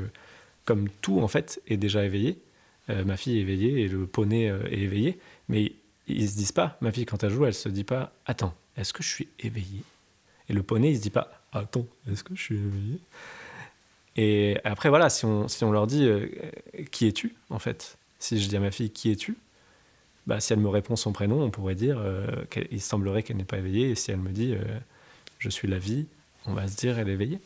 comme 0.64 0.88
tout 1.00 1.20
en 1.20 1.28
fait 1.28 1.62
est 1.66 1.76
déjà 1.76 2.04
éveillé, 2.04 2.42
euh, 2.90 3.04
ma 3.04 3.16
fille 3.16 3.38
est 3.38 3.40
éveillée 3.40 3.82
et 3.82 3.88
le 3.88 4.06
poney 4.06 4.50
euh, 4.50 4.66
est 4.70 4.80
éveillé, 4.80 5.18
mais 5.48 5.72
ils 6.06 6.28
se 6.28 6.36
disent 6.36 6.52
pas, 6.52 6.76
ma 6.80 6.92
fille 6.92 7.06
quand 7.06 7.22
elle 7.22 7.30
joue, 7.30 7.46
elle 7.46 7.54
se 7.54 7.68
dit 7.68 7.84
pas, 7.84 8.12
attends, 8.26 8.54
est-ce 8.76 8.92
que 8.92 9.02
je 9.02 9.08
suis 9.08 9.28
éveillé? 9.38 9.82
Et 10.48 10.52
le 10.52 10.62
poney, 10.62 10.90
il 10.90 10.96
se 10.96 11.02
dit 11.02 11.10
pas, 11.10 11.44
attends, 11.52 11.86
est-ce 12.10 12.24
que 12.24 12.34
je 12.34 12.42
suis 12.42 12.56
éveillé? 12.56 13.00
Et 14.16 14.58
après, 14.64 14.88
voilà, 14.88 15.08
si 15.10 15.24
on, 15.24 15.72
leur 15.72 15.86
dit 15.86 16.04
euh, 16.04 16.28
qui 16.90 17.06
es-tu, 17.06 17.34
en 17.48 17.58
fait? 17.58 17.96
Si 18.18 18.40
je 18.40 18.48
dis 18.48 18.56
à 18.56 18.60
ma 18.60 18.70
fille 18.70 18.90
qui 18.90 19.10
es-tu? 19.10 19.36
Bah, 20.26 20.40
Si 20.40 20.52
elle 20.52 20.60
me 20.60 20.68
répond 20.68 20.96
son 20.96 21.12
prénom, 21.12 21.42
on 21.42 21.50
pourrait 21.50 21.74
dire 21.74 21.98
euh, 21.98 22.26
qu'il 22.50 22.80
semblerait 22.80 23.22
qu'elle 23.22 23.36
n'est 23.36 23.44
pas 23.44 23.58
éveillée. 23.58 23.90
Et 23.90 23.94
si 23.94 24.10
elle 24.10 24.18
me 24.18 24.30
dit 24.30 24.54
euh, 24.54 24.78
je 25.38 25.48
suis 25.48 25.68
la 25.68 25.78
vie, 25.78 26.06
on 26.46 26.54
va 26.54 26.66
se 26.68 26.76
dire 26.76 26.98
elle 26.98 27.08
est 27.08 27.12
éveillée. 27.12 27.40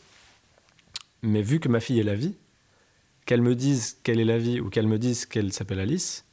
Mais 1.21 1.41
vu 1.41 1.59
que 1.59 1.69
ma 1.69 1.79
fille 1.79 1.99
est 1.99 2.03
la 2.03 2.15
vie, 2.15 2.35
qu'elle 3.25 3.41
me 3.41 3.55
dise 3.55 3.97
qu'elle 4.03 4.19
est 4.19 4.25
la 4.25 4.37
vie 4.37 4.59
ou 4.59 4.69
qu'elle 4.69 4.87
me 4.87 4.99
dise 4.99 5.25
qu'elle 5.25 5.53
s'appelle 5.53 5.79
Alice, 5.79 6.25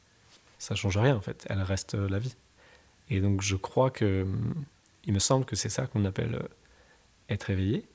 ça 0.59 0.75
change 0.75 0.97
rien 0.97 1.15
en 1.15 1.21
fait. 1.21 1.45
Elle 1.49 1.61
reste 1.61 1.93
la 1.93 2.19
vie. 2.19 2.35
Et 3.09 3.21
donc 3.21 3.41
je 3.41 3.55
crois 3.55 3.91
que, 3.91 4.25
il 5.05 5.13
me 5.13 5.19
semble 5.19 5.45
que 5.45 5.55
c'est 5.55 5.69
ça 5.69 5.87
qu'on 5.87 6.05
appelle 6.05 6.39
être 7.29 7.49
éveillé 7.49 7.85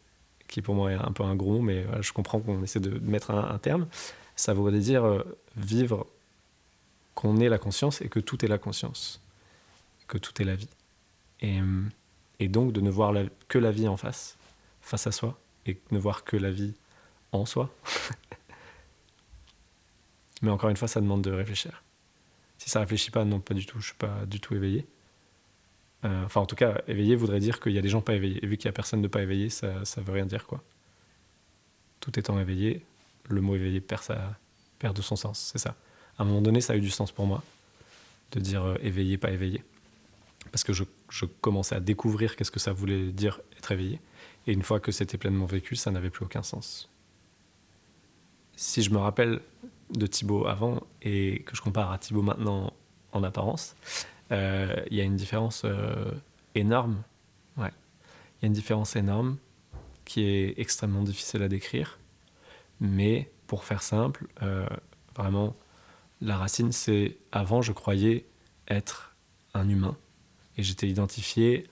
qui 0.49 0.63
pour 0.63 0.75
moi 0.75 0.93
est 0.93 0.97
un 0.97 1.13
peu 1.13 1.23
un 1.23 1.37
gros 1.37 1.53
mot, 1.53 1.61
mais 1.61 1.87
je 2.01 2.13
comprends 2.13 2.41
qu'on 2.41 2.63
essaie 2.63 2.81
de 2.81 2.99
mettre 2.99 3.31
un, 3.31 3.59
terme. 3.59 3.87
Ça 4.35 4.55
voudrait 4.55 4.79
dire 4.79 5.05
euh, 5.05 5.23
vivre 5.57 6.07
qu'on 7.15 7.39
est 7.39 7.49
la 7.49 7.59
conscience 7.59 8.01
et 8.01 8.09
que 8.09 8.21
tout 8.21 8.45
est 8.45 8.49
la 8.49 8.59
conscience, 8.59 9.21
que 10.07 10.19
tout 10.19 10.41
est 10.41 10.45
la 10.45 10.57
vie. 10.57 10.69
Et, 11.41 11.61
euh, 11.61 11.83
et 12.41 12.49
donc 12.49 12.73
de 12.73 12.81
ne 12.81 12.91
voir 12.91 13.15
que 13.49 13.59
la 13.59 13.71
vie 13.71 13.89
en 13.89 13.97
face, 13.97 14.39
face 14.81 15.07
à 15.07 15.13
soi, 15.13 15.39
et 15.67 15.79
ne 15.91 15.99
voir 15.99 16.25
que 16.25 16.37
la 16.37 16.51
vie 16.51 16.75
en 17.33 17.45
soi. 17.45 17.71
mais 20.43 20.51
encore 20.51 20.71
une 20.71 20.77
fois, 20.77 20.89
ça 20.89 21.01
demande 21.01 21.23
de 21.23 21.33
réfléchir. 21.33 21.83
Si 22.59 22.71
ça 22.71 22.81
réfléchit 22.81 23.11
pas, 23.11 23.25
non, 23.25 23.41
pas 23.41 23.55
du 23.55 23.67
tout, 23.67 23.81
je 23.81 23.87
suis 23.87 23.97
pas 23.97 24.25
du 24.27 24.41
tout 24.41 24.55
éveillé. 24.55 24.87
Euh, 26.05 26.25
enfin, 26.25 26.41
en 26.41 26.47
tout 26.47 26.57
cas, 26.57 26.81
éveillé 26.87 27.17
voudrait 27.17 27.41
dire 27.41 27.61
qu'il 27.61 27.73
y 27.73 27.79
a 27.79 27.83
des 27.83 27.89
gens 27.89 28.01
pas 28.01 28.15
éveillés. 28.15 28.45
Et 28.45 28.47
vu 28.47 28.57
qu'il 28.57 28.67
y 28.67 28.69
a 28.69 28.73
personne 28.73 29.03
de 29.03 29.09
pas 29.09 29.23
éveillé, 29.23 29.51
ça, 29.51 29.85
ça 29.85 30.01
veut 30.01 30.13
rien 30.13 30.27
dire, 30.27 30.47
quoi. 30.47 30.63
Tout 32.01 32.19
étant 32.19 32.39
éveillé, 32.39 32.85
le 33.29 33.41
mot 33.41 33.57
éveillé 33.57 33.81
perd, 33.81 34.03
sa, 34.03 34.39
perd 34.79 34.97
de 34.97 35.03
son 35.03 35.17
sens, 35.17 35.51
c'est 35.53 35.59
ça. 35.59 35.75
à 36.17 36.23
un 36.23 36.25
moment 36.25 36.41
donné, 36.41 36.61
ça 36.61 36.73
a 36.73 36.77
eu 36.77 36.81
du 36.81 36.91
sens 36.91 37.11
pour 37.11 37.27
moi 37.27 37.43
de 38.33 38.41
dire 38.41 38.63
euh, 38.63 38.77
éveillé, 38.83 39.19
pas 39.19 39.31
éveillé. 39.31 39.65
Parce 40.53 40.65
que 40.65 40.73
je, 40.73 40.85
je 41.11 41.25
commençais 41.25 41.75
à 41.75 41.81
découvrir 41.81 42.37
qu'est-ce 42.37 42.51
que 42.51 42.61
ça 42.61 42.73
voulait 42.73 43.11
dire 43.11 43.41
être 43.57 43.73
éveillé. 43.73 44.01
Et 44.47 44.53
une 44.53 44.63
fois 44.63 44.81
que 44.81 44.93
c'était 44.93 45.19
pleinement 45.19 45.47
vécu, 45.47 45.77
ça 45.77 45.91
n'avait 45.91 46.11
plus 46.11 46.25
aucun 46.25 46.43
sens. 46.43 46.89
Si 48.57 48.83
je 48.83 48.91
me 48.91 48.99
rappelle 48.99 49.41
de 49.91 50.07
Thibaut 50.07 50.47
avant 50.47 50.83
et 51.03 51.43
que 51.43 51.57
je 51.57 51.63
compare 51.63 51.93
à 51.93 51.99
Thibaut 51.99 52.23
maintenant 52.23 52.73
en 53.13 53.23
apparence, 53.23 53.77
il 54.31 54.97
y 54.97 55.01
a 55.01 55.05
une 55.05 55.17
différence 55.17 55.63
euh, 55.65 56.13
énorme. 56.55 57.03
Ouais. 57.57 57.73
Il 58.41 58.43
y 58.43 58.45
a 58.45 58.49
une 58.49 58.53
différence 58.53 58.97
énorme 58.97 59.39
qui 60.05 60.25
est 60.25 60.59
extrêmement 60.59 61.03
difficile 61.03 61.43
à 61.43 61.49
décrire. 61.49 61.99
Mais 62.81 63.31
pour 63.47 63.65
faire 63.65 63.83
simple, 63.83 64.27
euh, 64.43 64.67
vraiment, 65.17 65.57
la 66.21 66.37
racine, 66.37 66.73
c'est 66.73 67.17
avant, 67.33 67.63
je 67.63 67.73
croyais 67.73 68.27
être 68.69 69.17
un 69.55 69.69
humain. 69.69 69.97
Et 70.57 70.63
j'étais 70.63 70.89
identifié 70.89 71.67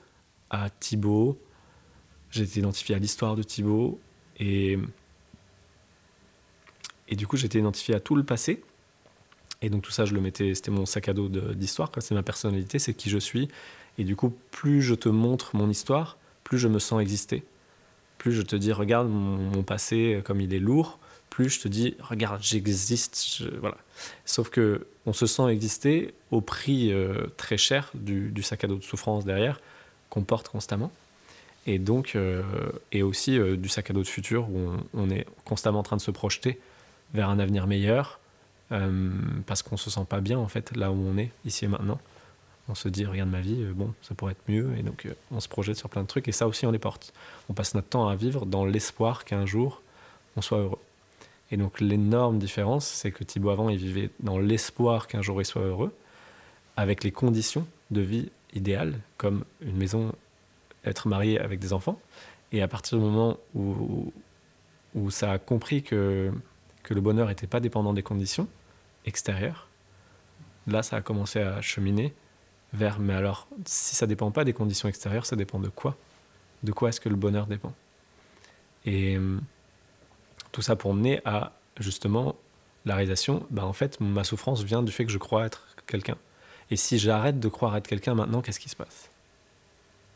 à 0.51 0.71
Thibaut, 0.71 1.41
j'étais 2.31 2.61
identifié 2.61 2.95
à 2.95 2.99
l'histoire 2.99 3.37
de 3.37 3.43
Thibaut. 3.43 4.01
Et, 4.39 4.79
et 7.09 7.17
du 7.17 7.27
coup, 7.27 7.37
j'étais 7.37 7.59
identifié 7.59 7.95
à 7.95 8.01
tout 8.01 8.17
le 8.17 8.25
passé. 8.25 8.63
Et 9.63 9.71
donc 9.71 9.83
tout 9.83 9.91
ça, 9.91 10.05
je 10.05 10.15
le 10.15 10.21
mettais, 10.21 10.55
c'était 10.55 10.71
mon 10.71 10.87
sac 10.87 11.09
à 11.09 11.15
dos 11.15 11.29
d'histoire, 11.29 11.91
c'est 11.99 12.15
ma 12.15 12.23
personnalité, 12.23 12.79
c'est 12.79 12.95
qui 12.95 13.11
je 13.11 13.19
suis. 13.19 13.49
Et 13.99 14.05
du 14.05 14.17
coup, 14.17 14.33
plus 14.51 14.83
je 14.83 14.95
te 14.95 15.09
montre 15.09 15.57
mon 15.57 15.71
histoire, 15.71 16.19
plus 16.45 16.59
je 16.59 16.69
me 16.69 16.79
sens 16.79 17.01
exister. 17.01 17.43
Plus 18.19 18.33
je 18.33 18.43
te 18.43 18.57
dis, 18.57 18.73
regarde 18.73 19.09
mon, 19.09 19.63
passé 19.63 20.21
comme 20.25 20.41
il 20.41 20.53
est 20.53 20.59
lourd, 20.59 20.99
plus 21.31 21.49
je 21.49 21.61
te 21.61 21.69
dis, 21.69 21.97
regarde, 22.01 22.43
j'existe. 22.43 23.43
voilà. 23.61 23.77
Sauf 24.25 24.51
que 24.51 24.87
on 25.07 25.13
se 25.13 25.27
sent 25.27 25.49
exister 25.49 26.15
au 26.31 26.41
prix 26.41 26.93
euh, 26.93 27.27
très 27.37 27.57
cher 27.57 27.91
du, 27.95 28.43
sac 28.43 28.65
à 28.65 28.67
dos 28.67 28.77
de 28.77 28.83
souffrance 28.83 29.25
derrière 29.25 29.61
qu'on 30.11 30.23
porte 30.23 30.49
constamment. 30.49 30.91
Et 31.67 31.79
donc, 31.79 32.15
euh, 32.15 32.43
et 32.93 33.03
aussi 33.03 33.39
euh, 33.39 33.57
du 33.57 33.69
sac 33.69 33.91
à 33.91 33.93
dos 33.93 34.03
de 34.03 34.09
futur 34.09 34.49
où 34.51 34.73
on, 34.95 35.11
est 35.11 35.27
constamment 35.45 35.81
en 35.81 35.85
train 35.85 35.97
de 35.97 36.03
se 36.03 36.11
projeter 36.11 36.59
vers 37.15 37.29
un 37.29 37.39
avenir 37.39 37.67
meilleur, 37.67 38.19
parce 38.69 39.63
qu'on 39.63 39.77
se 39.77 39.91
sent 39.91 40.07
pas 40.09 40.21
bien 40.21 40.39
en 40.39 40.49
fait 40.49 40.77
là 40.77 40.91
où 40.91 40.97
on 40.97 41.17
est 41.19 41.31
ici 41.45 41.65
et 41.67 41.69
maintenant 41.69 41.99
on 42.69 42.75
se 42.75 42.89
dit 42.89 43.05
regarde 43.05 43.31
ma 43.31 43.41
vie, 43.41 43.63
euh, 43.63 43.73
bon, 43.73 43.95
ça 44.03 44.15
pourrait 44.15 44.33
être 44.33 44.49
mieux, 44.49 44.77
et 44.77 44.83
donc 44.83 45.07
euh, 45.07 45.15
on 45.31 45.41
se 45.41 45.49
projette 45.49 45.77
sur 45.77 45.89
plein 45.89 46.03
de 46.03 46.07
trucs, 46.07 46.27
et 46.29 46.33
ça 46.33 46.47
aussi 46.49 46.67
on 46.67 46.71
les 46.71 46.79
porte. 46.79 47.13
On 47.49 47.55
passe 47.55 47.75
notre 47.75 47.89
temps 47.89 48.09
à 48.09 48.17
vivre 48.17 48.47
dans 48.47 48.65
l'espoir 48.65 49.25
qu'un 49.25 49.47
jour 49.47 49.83
on 50.37 50.43
soit 50.43 50.59
heureux. 50.59 50.81
Et 51.51 51.57
donc 51.57 51.81
l'énorme 51.81 52.39
différence, 52.39 52.87
c'est 52.87 53.13
que 53.13 53.23
Thibaut 53.23 53.51
avant, 53.51 53.69
il 53.69 53.79
vivait 53.79 54.11
dans 54.21 54.39
l'espoir 54.39 55.07
qu'un 55.07 55.23
jour 55.23 55.41
il 55.41 55.45
soit 55.45 55.63
heureux, 55.63 55.95
avec 56.77 57.05
les 57.05 57.13
conditions 57.13 57.67
de 57.91 58.01
vie 58.01 58.31
idéales, 58.53 58.99
comme 59.17 59.45
une 59.61 59.77
maison, 59.77 60.13
être 60.85 61.09
marié 61.09 61.39
avec 61.39 61.61
des 61.61 61.73
enfants. 61.73 62.01
Et 62.53 62.63
à 62.63 62.69
partir 62.69 62.99
du 62.99 63.05
moment 63.05 63.39
où, 63.55 64.13
où 64.95 65.11
ça 65.11 65.33
a 65.33 65.39
compris 65.39 65.83
que, 65.83 66.33
que 66.87 66.95
le 66.95 67.01
bonheur 67.01 67.27
n'était 67.29 67.49
pas 67.49 67.59
dépendant 67.59 67.93
des 67.93 68.05
conditions 68.05 68.49
extérieures, 69.05 69.69
là 70.69 70.83
ça 70.83 70.97
a 70.97 71.03
commencé 71.03 71.41
à 71.41 71.61
cheminer 71.61 72.15
vers 72.73 73.01
mais 73.01 73.13
alors 73.13 73.49
si 73.65 73.97
ça 73.97 74.07
dépend 74.07 74.31
pas 74.31 74.45
des 74.45 74.53
conditions 74.53 74.89
extérieures, 74.89 75.27
ça 75.27 75.37
dépend 75.37 75.59
de 75.59 75.69
quoi? 75.69 75.97
De 76.63 76.71
quoi 76.71 76.89
est-ce 76.89 77.01
que 77.01 77.09
le 77.09 77.17
bonheur 77.17 77.49
dépend? 77.49 77.75
Et 78.85 79.19
hum, 79.19 79.43
tout 80.53 80.63
ça 80.63 80.77
pour 80.77 80.95
mener 80.95 81.21
à 81.25 81.53
justement 81.81 82.37
la 82.85 82.95
réalisation, 82.95 83.45
bah 83.51 83.67
en 83.67 83.73
fait 83.73 84.01
ma 84.01 84.23
souffrance 84.23 84.63
vient 84.63 84.85
du 84.85 84.93
fait 84.93 85.05
que 85.05 85.13
je 85.13 85.19
crois 85.19 85.45
être 85.45 85.67
quelqu'un. 85.89 86.17
Et 86.71 86.77
si 86.77 86.99
j'arrête 86.99 87.41
de 87.41 87.49
croire 87.49 87.77
être 87.77 87.89
quelqu'un 87.89 88.15
maintenant, 88.15 88.43
qu'est-ce 88.43 88.61
qui 88.61 88.69
se 88.69 88.77
passe? 88.77 89.11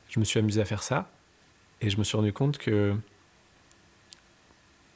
Je 0.08 0.20
me 0.20 0.24
suis 0.24 0.38
amusé 0.38 0.60
à 0.60 0.64
faire 0.64 0.84
ça 0.84 1.10
et 1.80 1.90
je 1.90 1.98
me 1.98 2.04
suis 2.04 2.16
rendu 2.16 2.32
compte 2.32 2.58
que 2.58 2.94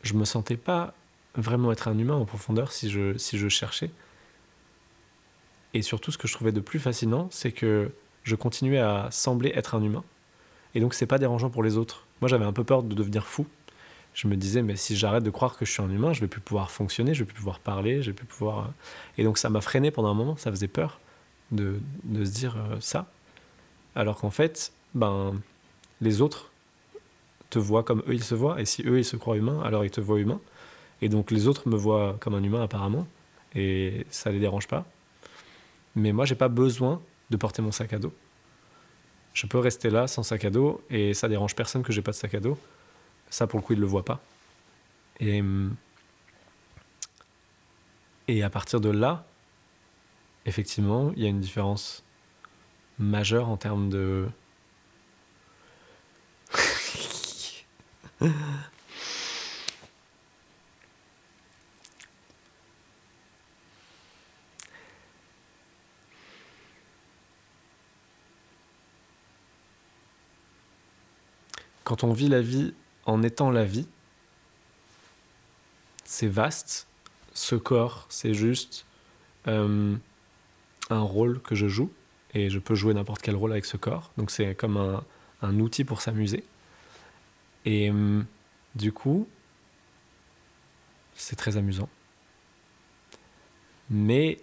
je 0.03 0.15
me 0.15 0.25
sentais 0.25 0.57
pas 0.57 0.95
vraiment 1.37 1.73
être 1.73 1.89
un 1.89 1.99
humain 1.99 2.15
en 2.15 2.25
profondeur 2.25 2.73
si 2.73 2.91
je, 2.91 3.17
si 3.19 3.39
je 3.39 3.49
cherchais. 3.49 3.91
Et 5.73 5.83
surtout, 5.83 6.13
ce 6.13 6.19
que 6.19 6.29
je 6.29 6.33
trouvais 6.33 6.53
de 6.53 6.61
plus 6.61 6.79
fascinant, 6.79 7.29
c'est 7.31 7.53
que 7.53 7.91
je 8.23 8.37
continuais 8.37 8.79
à 8.79 9.09
sembler 9.11 9.53
être 9.55 9.75
un 9.75 9.83
humain. 9.83 10.05
Et 10.75 10.81
donc, 10.81 10.95
c'est 10.95 11.07
pas 11.07 11.19
dérangeant 11.19 11.51
pour 11.51 11.63
les 11.63 11.77
autres. 11.77 12.07
Moi, 12.21 12.29
j'avais 12.29 12.45
un 12.45 12.53
peu 12.53 12.65
peur 12.65 12.83
de 12.83 12.95
devenir 12.95 13.27
fou. 13.27 13.47
Je 14.15 14.29
me 14.29 14.37
disais, 14.37 14.63
mais 14.63 14.77
si 14.77 14.97
j'arrête 14.97 15.25
de 15.25 15.31
croire 15.31 15.57
que 15.57 15.65
je 15.65 15.73
suis 15.73 15.83
un 15.83 15.91
humain, 15.91 16.13
je 16.13 16.21
vais 16.21 16.29
plus 16.29 16.41
pouvoir 16.41 16.71
fonctionner, 16.71 17.15
je 17.15 17.21
vais 17.21 17.27
plus 17.27 17.35
pouvoir 17.35 17.59
parler, 17.59 18.03
je 18.03 18.11
vais 18.11 18.17
plus 18.17 18.27
pouvoir. 18.27 18.59
Euh. 18.59 18.69
Et 19.19 19.25
donc, 19.25 19.39
ça 19.39 19.51
m'a 19.51 19.61
freiné 19.61 19.91
pendant 19.91 20.11
un 20.11 20.15
moment. 20.15 20.37
Ça 20.37 20.51
faisait 20.51 20.69
peur 20.69 21.01
de, 21.51 21.81
de 22.05 22.25
se 22.25 22.31
dire 22.31 22.57
euh, 22.57 22.77
ça. 22.81 23.11
Alors 23.97 24.17
qu'en 24.19 24.31
fait, 24.31 24.73
ben, 24.95 25.41
les 26.01 26.21
autres 26.21 26.51
te 27.51 27.59
voient 27.59 27.83
comme 27.83 28.03
eux 28.09 28.15
ils 28.15 28.25
se 28.25 28.35
voient. 28.35 28.61
Et 28.61 28.65
si 28.65 28.83
eux 28.87 28.99
ils 28.99 29.05
se 29.05 29.17
croient 29.17 29.37
humains, 29.37 29.61
alors 29.65 29.85
ils 29.85 29.91
te 29.91 30.01
voient 30.01 30.19
humain. 30.19 30.41
Et 31.03 31.09
donc, 31.09 31.31
les 31.31 31.49
autres 31.49 31.69
me 31.69 31.77
voient 31.77 32.17
comme 32.21 32.35
un 32.35 32.43
humain 32.43 32.63
apparemment. 32.63 33.07
Et 33.55 34.07
ça 34.11 34.31
les 34.31 34.41
dérange 34.41 34.67
pas. 34.67 34.85
Mais 35.95 36.13
moi, 36.13 36.25
j'ai 36.25 36.35
pas 36.35 36.49
besoin 36.49 37.01
de 37.31 37.37
porter 37.37 37.63
mon 37.63 37.73
sac 37.73 37.93
à 37.93 37.99
dos. 37.99 38.13
Je 39.33 39.47
peux 39.47 39.59
rester 39.59 39.91
là 39.91 40.07
sans 40.07 40.23
sac 40.23 40.45
à 40.45 40.51
dos 40.51 40.83
et 40.91 41.15
ça 41.15 41.29
dérange 41.29 41.55
personne 41.55 41.83
que 41.83 41.93
j'ai 41.93 42.03
pas 42.03 42.13
de 42.13 42.17
sac 42.17 42.35
à 42.35 42.41
dos. 42.41 42.59
Ça, 43.31 43.47
pour 43.47 43.59
le 43.59 43.65
coup, 43.65 43.73
il 43.73 43.81
le 43.81 43.87
voit 43.87 44.05
pas. 44.05 44.21
Et, 45.21 45.43
et 48.29 48.43
à 48.43 48.51
partir 48.51 48.81
de 48.81 48.91
là, 48.91 49.27
effectivement, 50.47 51.13
il 51.17 51.23
y 51.23 51.27
a 51.27 51.29
une 51.29 51.41
différence 51.41 52.05
majeure 52.99 53.49
en 53.49 53.57
termes 53.57 53.89
de 53.89 54.29
quand 71.85 72.03
on 72.03 72.13
vit 72.13 72.29
la 72.29 72.41
vie 72.41 72.75
en 73.05 73.23
étant 73.23 73.51
la 73.51 73.65
vie, 73.65 73.87
c'est 76.05 76.27
vaste. 76.27 76.89
Ce 77.35 77.55
corps, 77.55 78.07
c'est 78.09 78.35
juste 78.35 78.87
euh, 79.49 79.97
un 80.89 81.01
rôle 81.01 81.41
que 81.43 81.55
je 81.55 81.67
joue 81.67 81.91
et 82.33 82.49
je 82.49 82.59
peux 82.59 82.75
jouer 82.75 82.95
n'importe 82.95 83.23
quel 83.23 83.37
rôle 83.37 83.53
avec 83.53 83.65
ce 83.65 83.77
corps. 83.77 84.13
Donc 84.17 84.31
c'est 84.31 84.55
comme 84.55 85.03
un, 85.43 85.61
outil 85.61 85.85
pour 85.85 86.01
s'amuser. 86.01 86.45
Et 87.65 87.91
euh, 87.91 88.23
du 88.75 88.93
coup, 88.93 89.29
c'est 91.15 91.37
très 91.37 91.57
amusant. 91.57 91.89
Mais 93.91 94.39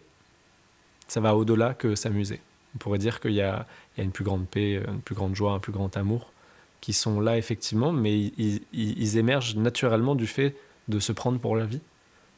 ça 1.08 1.22
va 1.22 1.36
au-delà 1.36 1.74
que 1.74 1.96
s'amuser. 1.96 2.42
On 2.76 2.78
pourrait 2.78 3.00
dire 3.00 3.20
qu'il 3.20 3.34
y 3.34 3.42
a 3.42 3.66
une 3.98 4.12
plus 4.12 4.24
grande 4.24 4.48
paix, 4.48 4.84
une 4.86 5.02
plus 5.02 5.16
grande 5.16 5.36
joie, 5.36 5.54
un 5.54 5.60
plus 5.60 5.72
grand 5.74 5.96
amour 5.98 6.32
qui 6.82 6.94
sont 6.94 7.22
là 7.22 7.38
effectivement, 7.38 7.92
mais 7.92 8.32
ils, 8.74 9.18
émergent 9.18 9.56
naturellement 9.56 10.16
du 10.16 10.28
fait 10.28 10.56
de 10.88 11.00
se 11.00 11.12
prendre 11.12 11.40
pour 11.40 11.56
la 11.56 11.66
vie 11.66 11.80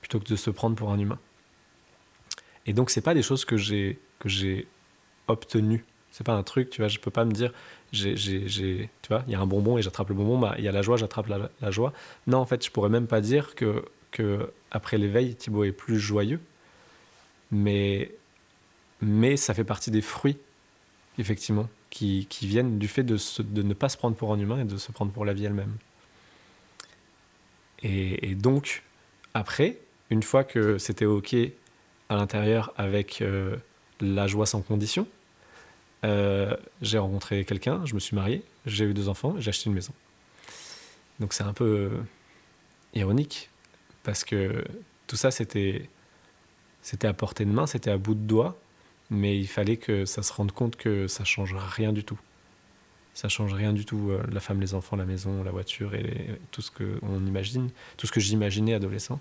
plutôt 0.01 0.19
que 0.19 0.27
de 0.27 0.35
se 0.35 0.49
prendre 0.49 0.75
pour 0.75 0.91
un 0.91 0.99
humain. 0.99 1.17
Et 2.65 2.73
donc 2.73 2.89
c'est 2.89 3.01
pas 3.01 3.13
des 3.13 3.21
choses 3.21 3.45
que 3.45 3.55
j'ai 3.57 3.99
que 4.19 4.27
j'ai 4.29 4.67
obtenues. 5.27 5.85
C'est 6.11 6.25
pas 6.25 6.33
un 6.33 6.43
truc, 6.43 6.69
tu 6.69 6.81
vois, 6.81 6.89
je 6.89 6.99
peux 6.99 7.09
pas 7.09 7.25
me 7.25 7.31
dire 7.31 7.53
j'ai 7.93 8.89
tu 9.01 9.07
vois, 9.07 9.23
il 9.27 9.31
y 9.31 9.35
a 9.35 9.39
un 9.39 9.47
bonbon 9.47 9.77
et 9.77 9.81
j'attrape 9.81 10.09
le 10.09 10.15
bonbon, 10.15 10.37
bah 10.37 10.55
il 10.57 10.63
y 10.63 10.67
a 10.67 10.71
la 10.71 10.81
joie, 10.81 10.97
j'attrape 10.97 11.27
la, 11.27 11.49
la, 11.61 11.71
joie. 11.71 11.93
Non, 12.27 12.39
en 12.39 12.45
fait, 12.45 12.65
je 12.65 12.69
pourrais 12.69 12.89
même 12.89 13.07
pas 13.07 13.21
dire 13.21 13.55
que 13.55 13.85
que 14.11 14.51
après 14.71 14.97
l'éveil, 14.97 15.35
Thibaut 15.35 15.63
est 15.63 15.71
plus 15.71 15.99
joyeux. 15.99 16.41
Mais 17.51 18.11
mais 19.01 19.37
ça 19.37 19.53
fait 19.53 19.63
partie 19.63 19.91
des 19.91 20.01
fruits 20.01 20.37
effectivement 21.17 21.69
qui, 21.93 22.47
viennent 22.47 22.79
du 22.79 22.87
fait 22.87 23.03
de, 23.03 23.17
ne 23.61 23.73
pas 23.75 23.87
se 23.87 23.97
prendre 23.97 24.15
pour 24.15 24.33
un 24.33 24.39
humain 24.39 24.61
et 24.61 24.65
de 24.65 24.77
se 24.77 24.91
prendre 24.91 25.11
pour 25.11 25.25
la 25.25 25.33
vie 25.33 25.45
elle-même. 25.45 25.77
Et, 27.83 28.33
donc, 28.33 28.81
après, 29.33 29.77
une 30.09 30.23
fois 30.23 30.43
que 30.43 30.77
c'était 30.79 31.05
OK 31.05 31.35
à 32.09 32.15
l'intérieur 32.15 32.73
avec 32.77 33.21
euh, 33.21 33.57
la 34.01 34.25
joie 34.25 34.47
sans 34.47 34.61
condition, 34.61 35.07
euh, 36.03 36.55
j'ai 36.81 36.97
rencontré 36.97 37.45
quelqu'un, 37.45 37.85
je 37.85 37.93
me 37.93 37.99
suis 37.99 38.15
marié, 38.15 38.43
j'ai 38.65 38.85
eu 38.85 38.93
deux 38.93 39.07
enfants, 39.07 39.35
j'ai 39.37 39.49
acheté 39.49 39.69
une 39.69 39.75
maison. 39.75 39.93
Donc 41.19 41.33
c'est 41.33 41.43
un 41.43 41.53
peu 41.53 41.91
ironique, 42.95 43.49
parce 44.01 44.23
que 44.23 44.63
tout 45.05 45.15
ça, 45.15 45.29
c'était 45.29 45.87
à 47.03 47.13
portée 47.13 47.45
de 47.45 47.51
main, 47.51 47.67
c'était 47.67 47.91
à 47.91 47.97
bout 47.97 48.15
de 48.15 48.25
doigt, 48.25 48.57
mais 49.09 49.37
il 49.39 49.47
fallait 49.47 49.77
que 49.77 50.05
ça 50.05 50.23
se 50.23 50.33
rende 50.33 50.51
compte 50.51 50.75
que 50.75 51.07
ça 51.07 51.23
change 51.23 51.55
rien 51.55 51.93
du 51.93 52.03
tout. 52.03 52.19
Ça 53.13 53.29
change 53.29 53.53
rien 53.53 53.73
du 53.73 53.85
tout. 53.85 54.09
Euh, 54.09 54.23
la 54.31 54.39
femme, 54.39 54.59
les 54.59 54.73
enfants, 54.73 54.95
la 54.95 55.05
maison, 55.05 55.43
la 55.43 55.51
voiture 55.51 55.93
et 55.93 56.39
tout 56.51 56.61
ce 56.61 56.71
que 56.71 56.99
on 57.03 57.25
imagine, 57.25 57.69
tout 57.97 58.07
ce 58.07 58.11
que 58.11 58.19
j'imaginais 58.19 58.73
adolescent, 58.73 59.19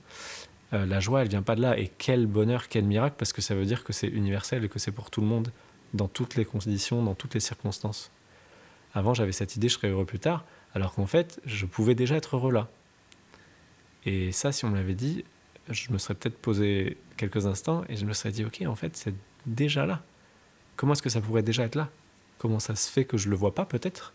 Euh, 0.72 0.86
la 0.86 1.00
joie, 1.00 1.22
elle 1.22 1.28
vient 1.28 1.42
pas 1.42 1.54
de 1.54 1.60
là. 1.60 1.78
Et 1.78 1.88
quel 1.98 2.26
bonheur, 2.26 2.68
quel 2.68 2.84
miracle, 2.84 3.16
parce 3.18 3.32
que 3.32 3.42
ça 3.42 3.54
veut 3.54 3.66
dire 3.66 3.84
que 3.84 3.92
c'est 3.92 4.08
universel 4.08 4.64
et 4.64 4.68
que 4.68 4.78
c'est 4.78 4.92
pour 4.92 5.10
tout 5.10 5.20
le 5.20 5.26
monde, 5.26 5.52
dans 5.92 6.08
toutes 6.08 6.34
les 6.36 6.46
conditions, 6.46 7.02
dans 7.02 7.14
toutes 7.14 7.34
les 7.34 7.40
circonstances. 7.40 8.10
Avant, 8.94 9.12
j'avais 9.14 9.32
cette 9.32 9.56
idée, 9.56 9.68
je 9.68 9.74
serais 9.74 9.88
heureux 9.88 10.06
plus 10.06 10.18
tard, 10.18 10.44
alors 10.74 10.94
qu'en 10.94 11.06
fait, 11.06 11.40
je 11.44 11.66
pouvais 11.66 11.94
déjà 11.94 12.16
être 12.16 12.36
heureux 12.36 12.52
là. 12.52 12.68
Et 14.04 14.32
ça, 14.32 14.50
si 14.52 14.64
on 14.64 14.70
me 14.70 14.76
l'avait 14.76 14.94
dit, 14.94 15.24
je 15.68 15.92
me 15.92 15.98
serais 15.98 16.14
peut-être 16.14 16.38
posé 16.38 16.96
quelques 17.16 17.46
instants 17.46 17.84
et 17.88 17.96
je 17.96 18.06
me 18.06 18.14
serais 18.14 18.32
dit, 18.32 18.44
ok, 18.44 18.62
en 18.66 18.74
fait, 18.74 18.96
c'est 18.96 19.14
déjà 19.46 19.86
là? 19.86 20.02
Comment 20.76 20.92
est-ce 20.94 21.02
que 21.02 21.10
ça 21.10 21.20
pourrait 21.20 21.42
déjà 21.42 21.64
être 21.64 21.74
là? 21.74 21.88
Comment 22.38 22.58
ça 22.58 22.74
se 22.74 22.90
fait 22.90 23.04
que 23.04 23.16
je 23.16 23.28
le 23.28 23.36
vois 23.36 23.54
pas 23.54 23.64
peut-être? 23.64 24.12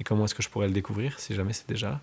Et 0.00 0.04
comment 0.04 0.24
est-ce 0.24 0.34
que 0.34 0.42
je 0.42 0.48
pourrais 0.48 0.66
le 0.66 0.72
découvrir 0.72 1.18
si 1.18 1.34
jamais 1.34 1.52
c'est 1.52 1.68
déjà 1.68 1.90
là? 1.90 2.00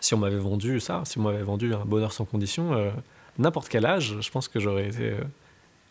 Si 0.00 0.14
on 0.14 0.18
m'avait 0.18 0.38
vendu 0.38 0.80
ça, 0.80 1.02
si 1.04 1.18
on 1.18 1.22
m'avait 1.22 1.42
vendu 1.42 1.74
un 1.74 1.84
bonheur 1.84 2.12
sans 2.12 2.24
condition, 2.24 2.72
euh, 2.74 2.90
n'importe 3.38 3.68
quel 3.68 3.84
âge, 3.84 4.20
je 4.20 4.30
pense 4.30 4.48
que 4.48 4.60
j'aurais 4.60 4.88
été 4.88 5.10
euh, 5.10 5.24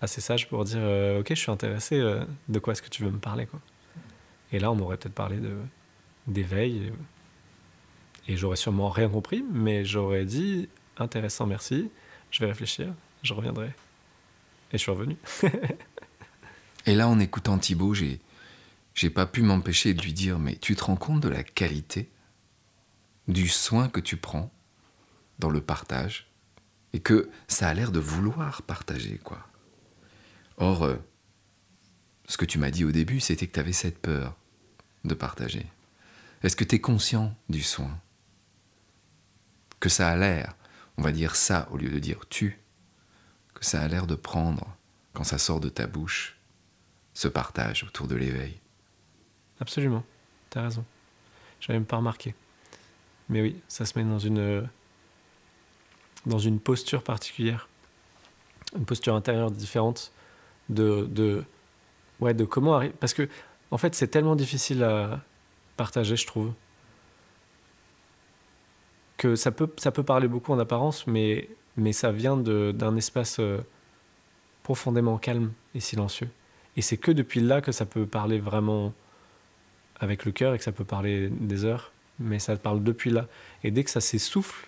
assez 0.02 0.22
sage 0.22 0.48
pour 0.48 0.64
dire, 0.64 0.80
euh, 0.82 1.20
ok, 1.20 1.28
je 1.30 1.36
suis 1.36 1.52
intéressé, 1.52 2.00
de 2.48 2.60
quoi 2.60 2.74
est-ce 2.74 2.82
que 2.82 2.90
tu 2.90 3.04
veux 3.04 3.12
me 3.12 3.20
parler 3.20 3.46
quoi 3.46 3.60
Et 4.52 4.60
là, 4.60 4.72
on 4.72 4.76
m'aurait 4.76 4.98
peut-être 4.98 5.16
parlé 5.16 5.38
de 5.38 5.56
d'éveil 6.28 6.92
et 8.28 8.36
j'aurais 8.36 8.58
sûrement 8.58 8.90
rien 8.90 9.08
compris, 9.08 9.44
mais 9.50 9.86
j'aurais 9.86 10.26
dit 10.26 10.68
intéressant, 10.98 11.46
merci, 11.46 11.90
je 12.32 12.42
vais 12.42 12.48
réfléchir, 12.48 12.94
je 13.24 13.34
reviendrai. 13.34 13.72
Et 14.72 14.78
je 14.78 14.84
suis 14.84 14.92
revenu. 14.92 15.18
et 16.86 16.96
là, 16.96 17.08
en 17.08 17.20
écoutant 17.20 17.58
Thibaut, 17.58 17.94
j'ai, 17.94 18.20
j'ai 18.94 19.10
pas 19.10 19.26
pu 19.26 19.42
m'empêcher 19.42 19.94
de 19.94 20.02
lui 20.02 20.14
dire 20.14 20.40
Mais 20.40 20.56
tu 20.56 20.76
te 20.76 20.84
rends 20.84 20.96
compte 20.96 21.22
de 21.22 21.30
la 21.30 21.44
qualité, 21.44 22.10
du 23.28 23.48
soin 23.48 23.90
que 23.90 24.00
tu 24.00 24.18
prends 24.18 24.52
dans 25.40 25.50
le 25.50 25.62
partage, 25.62 26.28
et 26.94 27.00
que 27.00 27.30
ça 27.48 27.70
a 27.70 27.74
l'air 27.74 27.92
de 27.92 28.00
vouloir 28.00 28.62
partager, 28.64 29.20
quoi. 29.24 29.46
Or, 30.58 30.84
euh, 30.84 30.96
ce 32.28 32.38
que 32.38 32.46
tu 32.46 32.58
m'as 32.58 32.72
dit 32.72 32.84
au 32.84 32.92
début, 32.92 33.20
c'était 33.20 33.48
que 33.48 33.54
tu 33.54 33.60
avais 33.60 33.74
cette 33.74 34.00
peur 34.00 34.36
de 35.06 35.14
partager. 35.14 35.66
Est-ce 36.44 36.56
que 36.56 36.64
tu 36.64 36.76
es 36.76 36.82
conscient 36.82 37.36
du 37.50 37.62
soin? 37.62 38.00
Que 39.80 39.90
ça 39.90 40.10
a 40.10 40.16
l'air, 40.16 40.56
on 40.98 41.04
va 41.04 41.12
dire 41.12 41.36
ça 41.36 41.68
au 41.72 41.78
lieu 41.78 41.90
de 41.90 42.00
dire 42.00 42.22
tu, 42.30 42.60
que 43.60 43.66
ça 43.66 43.82
a 43.82 43.88
l'air 43.88 44.08
de 44.08 44.16
prendre, 44.16 44.66
quand 45.14 45.24
ça 45.24 45.38
sort 45.38 45.60
de 45.60 45.70
ta 45.70 45.88
bouche, 45.88 46.38
ce 47.14 47.28
partage 47.28 47.84
autour 47.84 48.08
de 48.08 48.16
l'éveil. 48.16 48.60
Absolument, 49.60 50.04
t'as 50.50 50.64
raison. 50.64 50.86
J'avais 51.60 51.80
même 51.80 51.86
pas 51.86 51.98
remarqué. 51.98 52.36
Mais 53.30 53.42
oui, 53.42 53.60
ça 53.68 53.86
se 53.86 53.98
met 53.98 54.06
dans 54.06 54.20
une, 54.20 54.70
dans 56.26 56.40
une 56.40 56.60
posture 56.60 57.04
particulière, 57.04 57.68
une 58.76 58.86
posture 58.86 59.16
intérieure 59.16 59.52
différente 59.52 60.12
de, 60.70 61.08
de, 61.10 61.44
ouais, 62.20 62.34
de 62.34 62.46
comment 62.46 62.76
arriver. 62.76 62.94
Parce 63.00 63.14
que, 63.14 63.28
en 63.72 63.78
fait, 63.78 63.96
c'est 63.96 64.08
tellement 64.08 64.36
difficile 64.36 64.84
à 64.84 65.22
partager, 65.76 66.16
je 66.16 66.28
trouve 66.28 66.54
que 69.18 69.36
ça 69.36 69.52
peut, 69.52 69.74
ça 69.78 69.92
peut 69.92 70.04
parler 70.04 70.28
beaucoup 70.28 70.54
en 70.54 70.60
apparence, 70.60 71.08
mais, 71.08 71.50
mais 71.78 71.94
ça 71.94 72.12
vient 72.12 72.36
d'un 72.38 72.96
espace 72.98 73.40
euh, 73.40 73.60
profondément 74.64 75.18
calme 75.18 75.54
et 75.76 75.80
silencieux. 75.80 76.30
Et 76.76 76.82
c'est 76.82 76.98
que 76.98 77.12
depuis 77.12 77.40
là 77.40 77.62
que 77.62 77.72
ça 77.72 77.86
peut 77.86 78.06
parler 78.06 78.40
vraiment 78.40 78.94
avec 80.00 80.26
le 80.26 80.32
cœur 80.32 80.54
et 80.54 80.58
que 80.58 80.64
ça 80.64 80.72
peut 80.72 80.84
parler 80.84 81.30
des 81.30 81.66
heures, 81.66 81.92
mais 82.20 82.40
ça 82.40 82.56
parle 82.58 82.84
depuis 82.84 83.10
là. 83.10 83.28
Et 83.64 83.72
dès 83.72 83.84
que 83.84 83.90
ça 83.90 84.02
s'essouffle, 84.02 84.68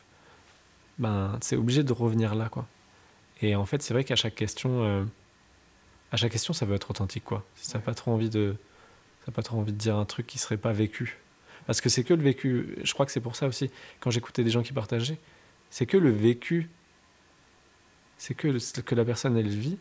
ben, 0.98 1.38
c'est 1.42 1.56
obligé 1.56 1.84
de 1.84 1.94
revenir 1.94 2.36
là, 2.36 2.50
quoi. 2.50 2.68
Et 3.42 3.56
en 3.56 3.66
fait, 3.66 3.82
c'est 3.82 3.94
vrai 3.94 4.04
qu'à 4.04 4.16
chaque 4.16 4.36
question, 4.36 4.84
euh, 4.84 5.04
à 6.12 6.18
chaque 6.18 6.32
question, 6.32 6.54
ça 6.54 6.66
veut 6.66 6.76
être 6.76 6.90
authentique, 6.90 7.24
quoi. 7.24 7.44
Si 7.56 7.68
ça 7.68 7.80
pas 7.80 7.94
trop 7.94 8.12
envie 8.12 8.30
de, 8.30 8.56
ça 9.26 9.32
pas 9.32 9.44
trop 9.44 9.58
envie 9.60 9.72
de 9.72 9.78
dire 9.78 9.96
un 9.96 10.06
truc 10.06 10.28
qui 10.28 10.38
serait 10.38 10.58
pas 10.58 10.74
vécu, 10.74 11.18
parce 11.66 11.82
que 11.82 11.90
c'est 11.90 12.04
que 12.04 12.14
le 12.14 12.24
vécu. 12.24 12.78
Je 12.84 12.94
crois 12.94 13.06
que 13.06 13.12
c'est 13.12 13.22
pour 13.22 13.36
ça 13.36 13.48
aussi, 13.48 13.70
quand 14.00 14.12
j'écoutais 14.12 14.44
des 14.44 14.50
gens 14.50 14.64
qui 14.64 14.74
partageaient, 14.74 15.20
c'est 15.70 15.86
que 15.86 15.98
le 15.98 16.10
vécu, 16.10 16.70
c'est 18.20 18.36
que, 18.36 18.82
que 18.82 18.96
la 18.96 19.04
personne, 19.04 19.36
elle 19.36 19.48
vit, 19.48 19.78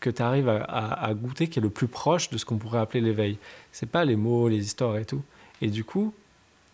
que 0.00 0.10
tu 0.10 0.22
arrives 0.22 0.48
à, 0.48 1.12
goûter, 1.14 1.48
qui 1.48 1.60
est 1.60 1.62
le 1.62 1.70
plus 1.70 1.86
proche 1.86 2.30
de 2.30 2.38
ce 2.38 2.44
qu'on 2.44 2.58
pourrait 2.58 2.80
appeler 2.80 3.00
l'éveil. 3.00 3.38
C'est 3.70 3.88
pas 3.88 4.04
les 4.04 4.16
mots, 4.16 4.48
les 4.48 4.58
histoires 4.58 4.96
et 4.96 5.04
tout. 5.04 5.22
Et 5.60 5.68
du 5.68 5.84
coup, 5.84 6.12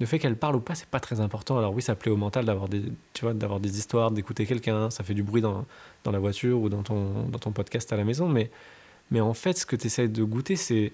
le 0.00 0.07
fait 0.07 0.18
qu'elle 0.18 0.37
parle 0.37 0.57
ou 0.57 0.61
pas, 0.61 0.74
c'est 0.74 0.88
pas 0.88 1.00
très 1.00 1.20
important. 1.20 1.59
Alors 1.59 1.74
oui, 1.74 1.83
ça 1.83 1.94
plaît 1.94 2.11
au 2.11 2.16
mental 2.16 2.44
d'avoir 2.44 2.68
des, 2.68 2.80
des 2.80 3.78
histoires, 3.78 4.11
d'écouter 4.11 4.46
quelqu'un, 4.46 4.90
ça 4.90 5.04
fait 5.04 5.14
du 5.14 5.22
bruit 5.22 5.42
dans, 5.42 5.66
dans 6.04 6.11
la 6.11 6.18
voiture 6.18 6.61
ou 6.61 6.68
dans 6.68 6.83
ton, 6.83 7.28
dans 7.28 7.38
ton 7.38 7.52
podcast 7.52 7.92
à 7.92 7.96
la 7.96 8.04
maison, 8.04 8.28
mais, 8.28 8.50
mais 9.11 9.20
en 9.20 9.35
fait, 9.35 9.59
ce 9.59 9.66
que 9.66 9.76
tu 9.76 9.87
essaies 9.87 10.09
de 10.09 10.24
goûter, 10.24 10.57
c'est, 10.57 10.92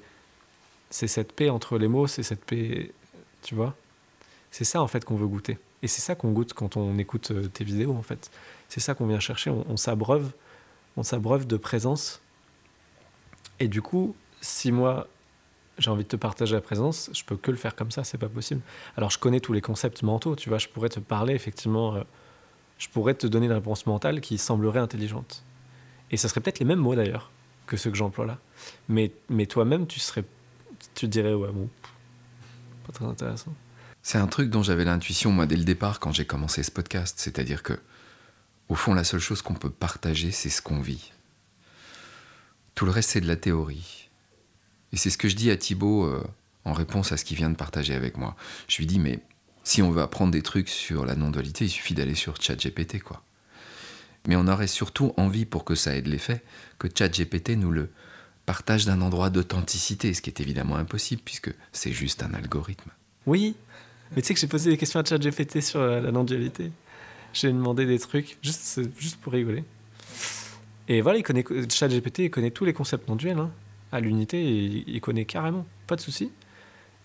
c'est 0.89 1.09
cette 1.09 1.33
paix 1.33 1.51
entre 1.51 1.79
les 1.79 1.89
mots, 1.89 2.07
c'est 2.07 2.23
cette 2.23 2.45
paix 2.45 2.93
tu 3.43 3.55
vois 3.55 3.75
C'est 4.51 4.65
ça 4.65 4.83
en 4.83 4.87
fait 4.87 5.05
qu'on 5.05 5.17
veut 5.17 5.27
goûter. 5.27 5.59
Et 5.83 5.89
c'est 5.89 6.01
ça 6.01 6.15
qu'on 6.15 6.33
goûte 6.33 6.53
quand 6.53 6.77
on 6.77 6.99
écoute 6.99 7.31
euh, 7.31 7.49
tes 7.49 7.65
vidéos 7.65 7.95
en 7.95 8.03
fait. 8.03 8.31
C'est 8.69 8.81
ça 8.81 8.95
qu'on 8.95 9.07
vient 9.07 9.21
chercher. 9.21 9.51
On, 9.51 9.77
s'abreuve, 9.77 10.33
on 10.97 11.03
s'abreuve 11.03 11.47
de 11.47 11.57
présence. 11.57 12.21
Et 13.59 13.69
du 13.69 13.83
coup, 13.83 14.15
si 14.41 14.73
moi 14.73 15.09
j'ai 15.79 15.91
envie 15.91 16.05
de 16.05 16.09
te 16.09 16.17
partager 16.17 16.55
la 16.55 16.61
présence, 16.61 17.11
je 17.15 17.25
peux 17.25 17.37
que 17.37 17.51
le 17.51 17.57
faire 17.57 17.75
comme 17.75 17.91
ça, 17.91 18.05
c'est 18.05 18.19
pas 18.19 18.29
possible. 18.29 18.61
Alors 18.97 19.11
je 19.11 19.19
connais 19.19 19.41
tous 19.41 19.53
les 19.53 19.63
concepts 19.63 20.03
mentaux, 20.03 20.37
tu 20.37 20.51
vois, 20.51 20.59
je 20.59 20.69
pourrais 20.69 20.91
te 20.91 21.01
parler 21.01 21.35
effectivement, 21.35 21.95
euh, 21.95 22.03
je 22.79 22.89
pourrais 22.89 23.15
te 23.15 23.27
donner 23.27 23.47
une 23.47 23.53
réponse 23.53 23.87
mentale 23.87 24.21
qui 24.21 24.37
semblerait 24.37 24.81
intelligente. 24.81 25.43
Et 26.11 26.17
ça 26.17 26.29
serait 26.29 26.41
peut-être 26.41 26.59
les 26.59 26.67
mêmes 26.67 26.81
mots 26.81 26.95
d'ailleurs 26.95 27.31
que 27.67 27.77
ceux 27.77 27.91
que 27.91 27.97
j'emploie 27.97 28.27
là. 28.27 28.39
Mais, 28.89 29.13
mais 29.29 29.47
toi-même, 29.47 29.87
tu 29.87 30.01
serais, 30.01 30.25
tu 30.95 31.09
dirais, 31.09 31.33
ouais, 31.33 31.51
bon, 31.53 31.69
très 32.93 33.05
intéressant. 33.05 33.55
C'est 34.11 34.19
un 34.19 34.27
truc 34.27 34.51
dont 34.51 34.65
j'avais 34.65 34.85
l'intuition, 34.85 35.31
moi, 35.31 35.47
dès 35.47 35.55
le 35.55 35.63
départ, 35.63 36.01
quand 36.01 36.11
j'ai 36.11 36.25
commencé 36.25 36.65
ce 36.65 36.73
podcast. 36.73 37.15
C'est-à-dire 37.21 37.63
que, 37.63 37.75
au 38.69 38.75
fond, 38.75 38.93
la 38.93 39.05
seule 39.05 39.21
chose 39.21 39.41
qu'on 39.41 39.55
peut 39.55 39.71
partager, 39.71 40.33
c'est 40.33 40.51
ce 40.51 40.61
qu'on 40.61 40.81
vit. 40.81 41.13
Tout 42.75 42.87
le 42.87 42.91
reste, 42.91 43.11
c'est 43.11 43.21
de 43.21 43.29
la 43.29 43.37
théorie. 43.37 44.09
Et 44.93 44.97
c'est 44.97 45.11
ce 45.11 45.17
que 45.17 45.29
je 45.29 45.37
dis 45.37 45.49
à 45.49 45.57
Thibaut 45.57 46.07
euh, 46.07 46.27
en 46.65 46.73
réponse 46.73 47.13
à 47.13 47.17
ce 47.17 47.25
qu'il 47.25 47.37
vient 47.37 47.51
de 47.51 47.55
partager 47.55 47.95
avec 47.95 48.17
moi. 48.17 48.35
Je 48.67 48.79
lui 48.79 48.87
dis, 48.87 48.99
mais 48.99 49.21
si 49.63 49.81
on 49.81 49.93
veut 49.93 50.03
apprendre 50.03 50.33
des 50.33 50.43
trucs 50.43 50.71
sur 50.71 51.07
la 51.07 51.15
non-dualité, 51.15 51.67
il 51.67 51.71
suffit 51.71 51.95
d'aller 51.95 52.17
sur 52.17 52.35
ChatGPT, 52.43 53.01
quoi. 53.01 53.23
Mais 54.27 54.35
on 54.35 54.49
aurait 54.49 54.67
surtout 54.67 55.15
envie, 55.19 55.45
pour 55.45 55.65
que 55.65 55.77
ça 55.77 55.95
ait 55.95 56.03
de 56.03 56.11
l'effet, 56.11 56.43
que 56.81 56.89
ChatGPT 56.93 57.51
nous 57.51 57.71
le 57.71 57.93
partage 58.45 58.87
d'un 58.87 59.03
endroit 59.03 59.31
d'authenticité, 59.31 60.15
ce 60.15 60.21
qui 60.21 60.31
est 60.31 60.41
évidemment 60.41 60.75
impossible 60.75 61.23
puisque 61.25 61.55
c'est 61.71 61.93
juste 61.93 62.25
un 62.25 62.35
algorithme. 62.35 62.91
Oui, 63.27 63.55
mais 64.15 64.23
tu 64.23 64.29
sais 64.29 64.35
que 64.35 64.41
j'ai 64.41 64.47
posé 64.47 64.71
des 64.71 64.77
questions 64.77 65.01
à 65.01 65.05
ChatGPT 65.05 65.61
sur 65.61 65.81
la 65.81 66.11
non-dualité. 66.11 66.73
J'ai 67.33 67.53
demandé 67.53 67.87
des 67.87 67.99
trucs 67.99 68.39
juste, 68.43 68.81
juste 68.99 69.21
pour 69.21 69.33
rigoler. 69.33 69.65
Et 70.89 71.01
voilà, 71.01 71.19
il 71.19 71.23
connaît, 71.23 71.45
ChatGPT 71.69 72.21
il 72.21 72.31
connaît 72.31 72.51
tous 72.51 72.65
les 72.65 72.73
concepts 72.73 73.09
non-duels. 73.09 73.39
Hein. 73.39 73.51
À 73.93 74.01
l'unité, 74.01 74.43
il, 74.43 75.01
connaît 75.01 75.25
carrément, 75.25 75.67
pas 75.87 75.97
de 75.97 76.01
souci. 76.01 76.33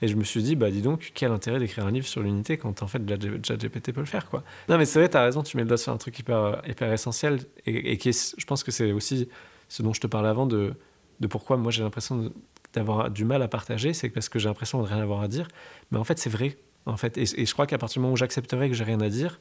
Et 0.02 0.08
je 0.08 0.16
me 0.16 0.24
suis 0.24 0.44
dit, 0.44 0.56
bah 0.56 0.72
dis 0.72 0.82
donc, 0.82 1.12
quel 1.14 1.32
intérêt 1.32 1.60
d'écrire 1.60 1.86
un 1.86 1.92
livre 1.92 2.06
sur 2.06 2.22
l'unité 2.22 2.58
quand 2.58 2.84
en 2.84 2.88
fait 2.88 3.02
ChatGPT 3.44 3.92
peut 3.92 4.02
le 4.02 4.06
faire, 4.06 4.30
quoi. 4.30 4.44
Non, 4.68 4.78
mais 4.78 4.86
c'est 4.86 5.00
vrai, 5.00 5.10
t'as 5.10 5.24
raison, 5.24 5.42
tu 5.42 5.58
mets 5.58 5.64
le 5.64 5.70
doigt 5.70 5.78
sur 5.78 5.94
un 5.94 5.98
truc 5.98 6.18
hyper, 6.20 6.62
hyper 6.68 6.92
essentiel 6.92 7.40
et, 7.66 7.94
et 7.94 7.98
qui 7.98 8.12
je 8.12 8.46
pense 8.46 8.64
que 8.64 8.72
c'est 8.72 8.92
aussi 8.92 9.30
ce 9.70 9.82
dont 9.84 9.94
je 9.94 10.02
te 10.02 10.08
parlais 10.08 10.30
avant 10.30 10.48
de 10.48 10.76
de 11.20 11.28
pourquoi 11.28 11.58
moi 11.58 11.72
j'ai 11.72 11.84
l'impression 11.84 12.32
d'avoir 12.74 13.10
du 13.10 13.26
mal 13.26 13.42
à 13.42 13.48
partager, 13.48 13.94
c'est 13.94 14.10
parce 14.10 14.30
que 14.30 14.38
j'ai 14.40 14.50
l'impression 14.50 14.82
de 14.82 14.88
rien 14.88 14.98
avoir 14.98 15.22
à 15.22 15.28
dire. 15.28 15.48
Mais 15.92 15.98
en 15.98 16.04
fait, 16.04 16.20
c'est 16.20 16.30
vrai. 16.30 16.58
En 16.86 16.98
fait, 16.98 17.18
et, 17.18 17.26
je 17.26 17.54
crois 17.54 17.66
qu'à 17.66 17.78
partir 17.78 17.96
du 17.96 18.00
moment 18.02 18.14
où 18.14 18.18
j'accepterai 18.18 18.70
que 18.70 18.76
j'ai 18.76 18.84
rien 18.84 19.02
à 19.02 19.10
dire, 19.10 19.40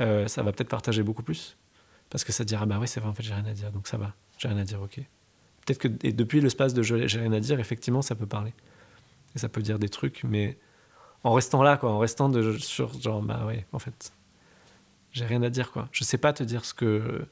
euh, 0.00 0.26
ça 0.26 0.42
va 0.42 0.52
peut-être 0.52 0.68
partager 0.68 1.02
beaucoup 1.02 1.22
plus. 1.22 1.56
Parce 2.10 2.24
que 2.24 2.32
ça 2.32 2.44
dira, 2.44 2.66
bah 2.66 2.78
oui, 2.80 2.88
c'est 2.88 3.00
vrai, 3.00 3.08
en 3.08 3.14
fait, 3.14 3.22
j'ai 3.22 3.34
rien 3.34 3.46
à 3.46 3.52
dire, 3.52 3.70
donc 3.70 3.86
ça 3.86 3.96
va, 3.96 4.14
j'ai 4.38 4.48
rien 4.48 4.58
à 4.58 4.64
dire, 4.64 4.82
ok. 4.82 4.96
Peut-être 5.64 5.78
que 5.78 5.88
et 6.02 6.12
depuis 6.12 6.40
l'espace 6.40 6.74
de 6.74 6.82
j'ai 6.82 7.20
rien 7.20 7.32
à 7.32 7.40
dire, 7.40 7.60
effectivement, 7.60 8.02
ça 8.02 8.14
peut 8.14 8.26
parler. 8.26 8.52
Et 9.34 9.38
ça 9.38 9.48
peut 9.48 9.62
dire 9.62 9.78
des 9.78 9.88
trucs, 9.88 10.24
mais 10.24 10.58
en 11.24 11.32
restant 11.32 11.62
là, 11.62 11.76
quoi, 11.76 11.92
en 11.92 11.98
restant 11.98 12.30
sur 12.58 13.00
genre, 13.00 13.22
bah 13.22 13.44
oui, 13.46 13.64
en 13.72 13.78
fait, 13.78 14.12
j'ai 15.12 15.24
rien 15.24 15.42
à 15.42 15.50
dire, 15.50 15.70
quoi. 15.70 15.88
Je 15.92 16.04
sais 16.04 16.18
pas 16.18 16.32
te 16.32 16.42
dire 16.42 16.64
ce 16.64 16.74
que, 16.74 17.26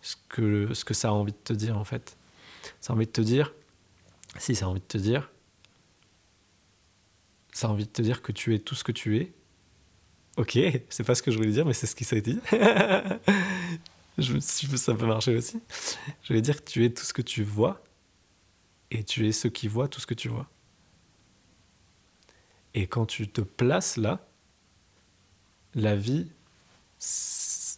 ce 0.00 0.16
que, 0.28 0.72
ce 0.72 0.84
que 0.84 0.94
ça 0.94 1.08
a 1.08 1.12
envie 1.12 1.32
de 1.32 1.38
te 1.44 1.52
dire, 1.52 1.76
en 1.76 1.84
fait. 1.84 2.16
Ça 2.80 2.92
a 2.92 2.96
envie 2.96 3.06
de 3.06 3.12
te 3.12 3.20
dire, 3.20 3.52
si 4.38 4.54
ça 4.54 4.66
a 4.66 4.68
envie 4.68 4.80
de 4.80 4.86
te 4.86 4.98
dire, 4.98 5.30
ça 7.52 7.68
a 7.68 7.70
envie 7.70 7.84
de 7.84 7.90
te 7.90 8.02
dire 8.02 8.22
que 8.22 8.32
tu 8.32 8.54
es 8.54 8.58
tout 8.58 8.74
ce 8.74 8.84
que 8.84 8.92
tu 8.92 9.18
es. 9.18 9.32
Ok, 10.36 10.58
c'est 10.88 11.04
pas 11.04 11.14
ce 11.14 11.22
que 11.22 11.30
je 11.30 11.36
voulais 11.36 11.52
dire, 11.52 11.64
mais 11.64 11.74
c'est 11.74 11.86
ce 11.86 11.94
qui 11.94 12.04
s'est 12.04 12.20
dit. 12.20 12.40
je, 14.18 14.38
ça 14.40 14.94
peut 14.94 15.06
marcher 15.06 15.36
aussi. 15.36 15.60
Je 16.22 16.32
vais 16.32 16.40
dire 16.40 16.64
que 16.64 16.70
tu 16.70 16.84
es 16.84 16.90
tout 16.90 17.04
ce 17.04 17.12
que 17.12 17.22
tu 17.22 17.44
vois, 17.44 17.82
et 18.90 19.04
tu 19.04 19.26
es 19.28 19.32
ce 19.32 19.48
qui 19.48 19.68
voit 19.68 19.88
tout 19.88 20.00
ce 20.00 20.06
que 20.06 20.14
tu 20.14 20.28
vois. 20.28 20.48
Et 22.74 22.86
quand 22.86 23.06
tu 23.06 23.28
te 23.28 23.42
places 23.42 23.96
là, 23.96 24.26
la 25.74 25.94
vie 25.96 26.28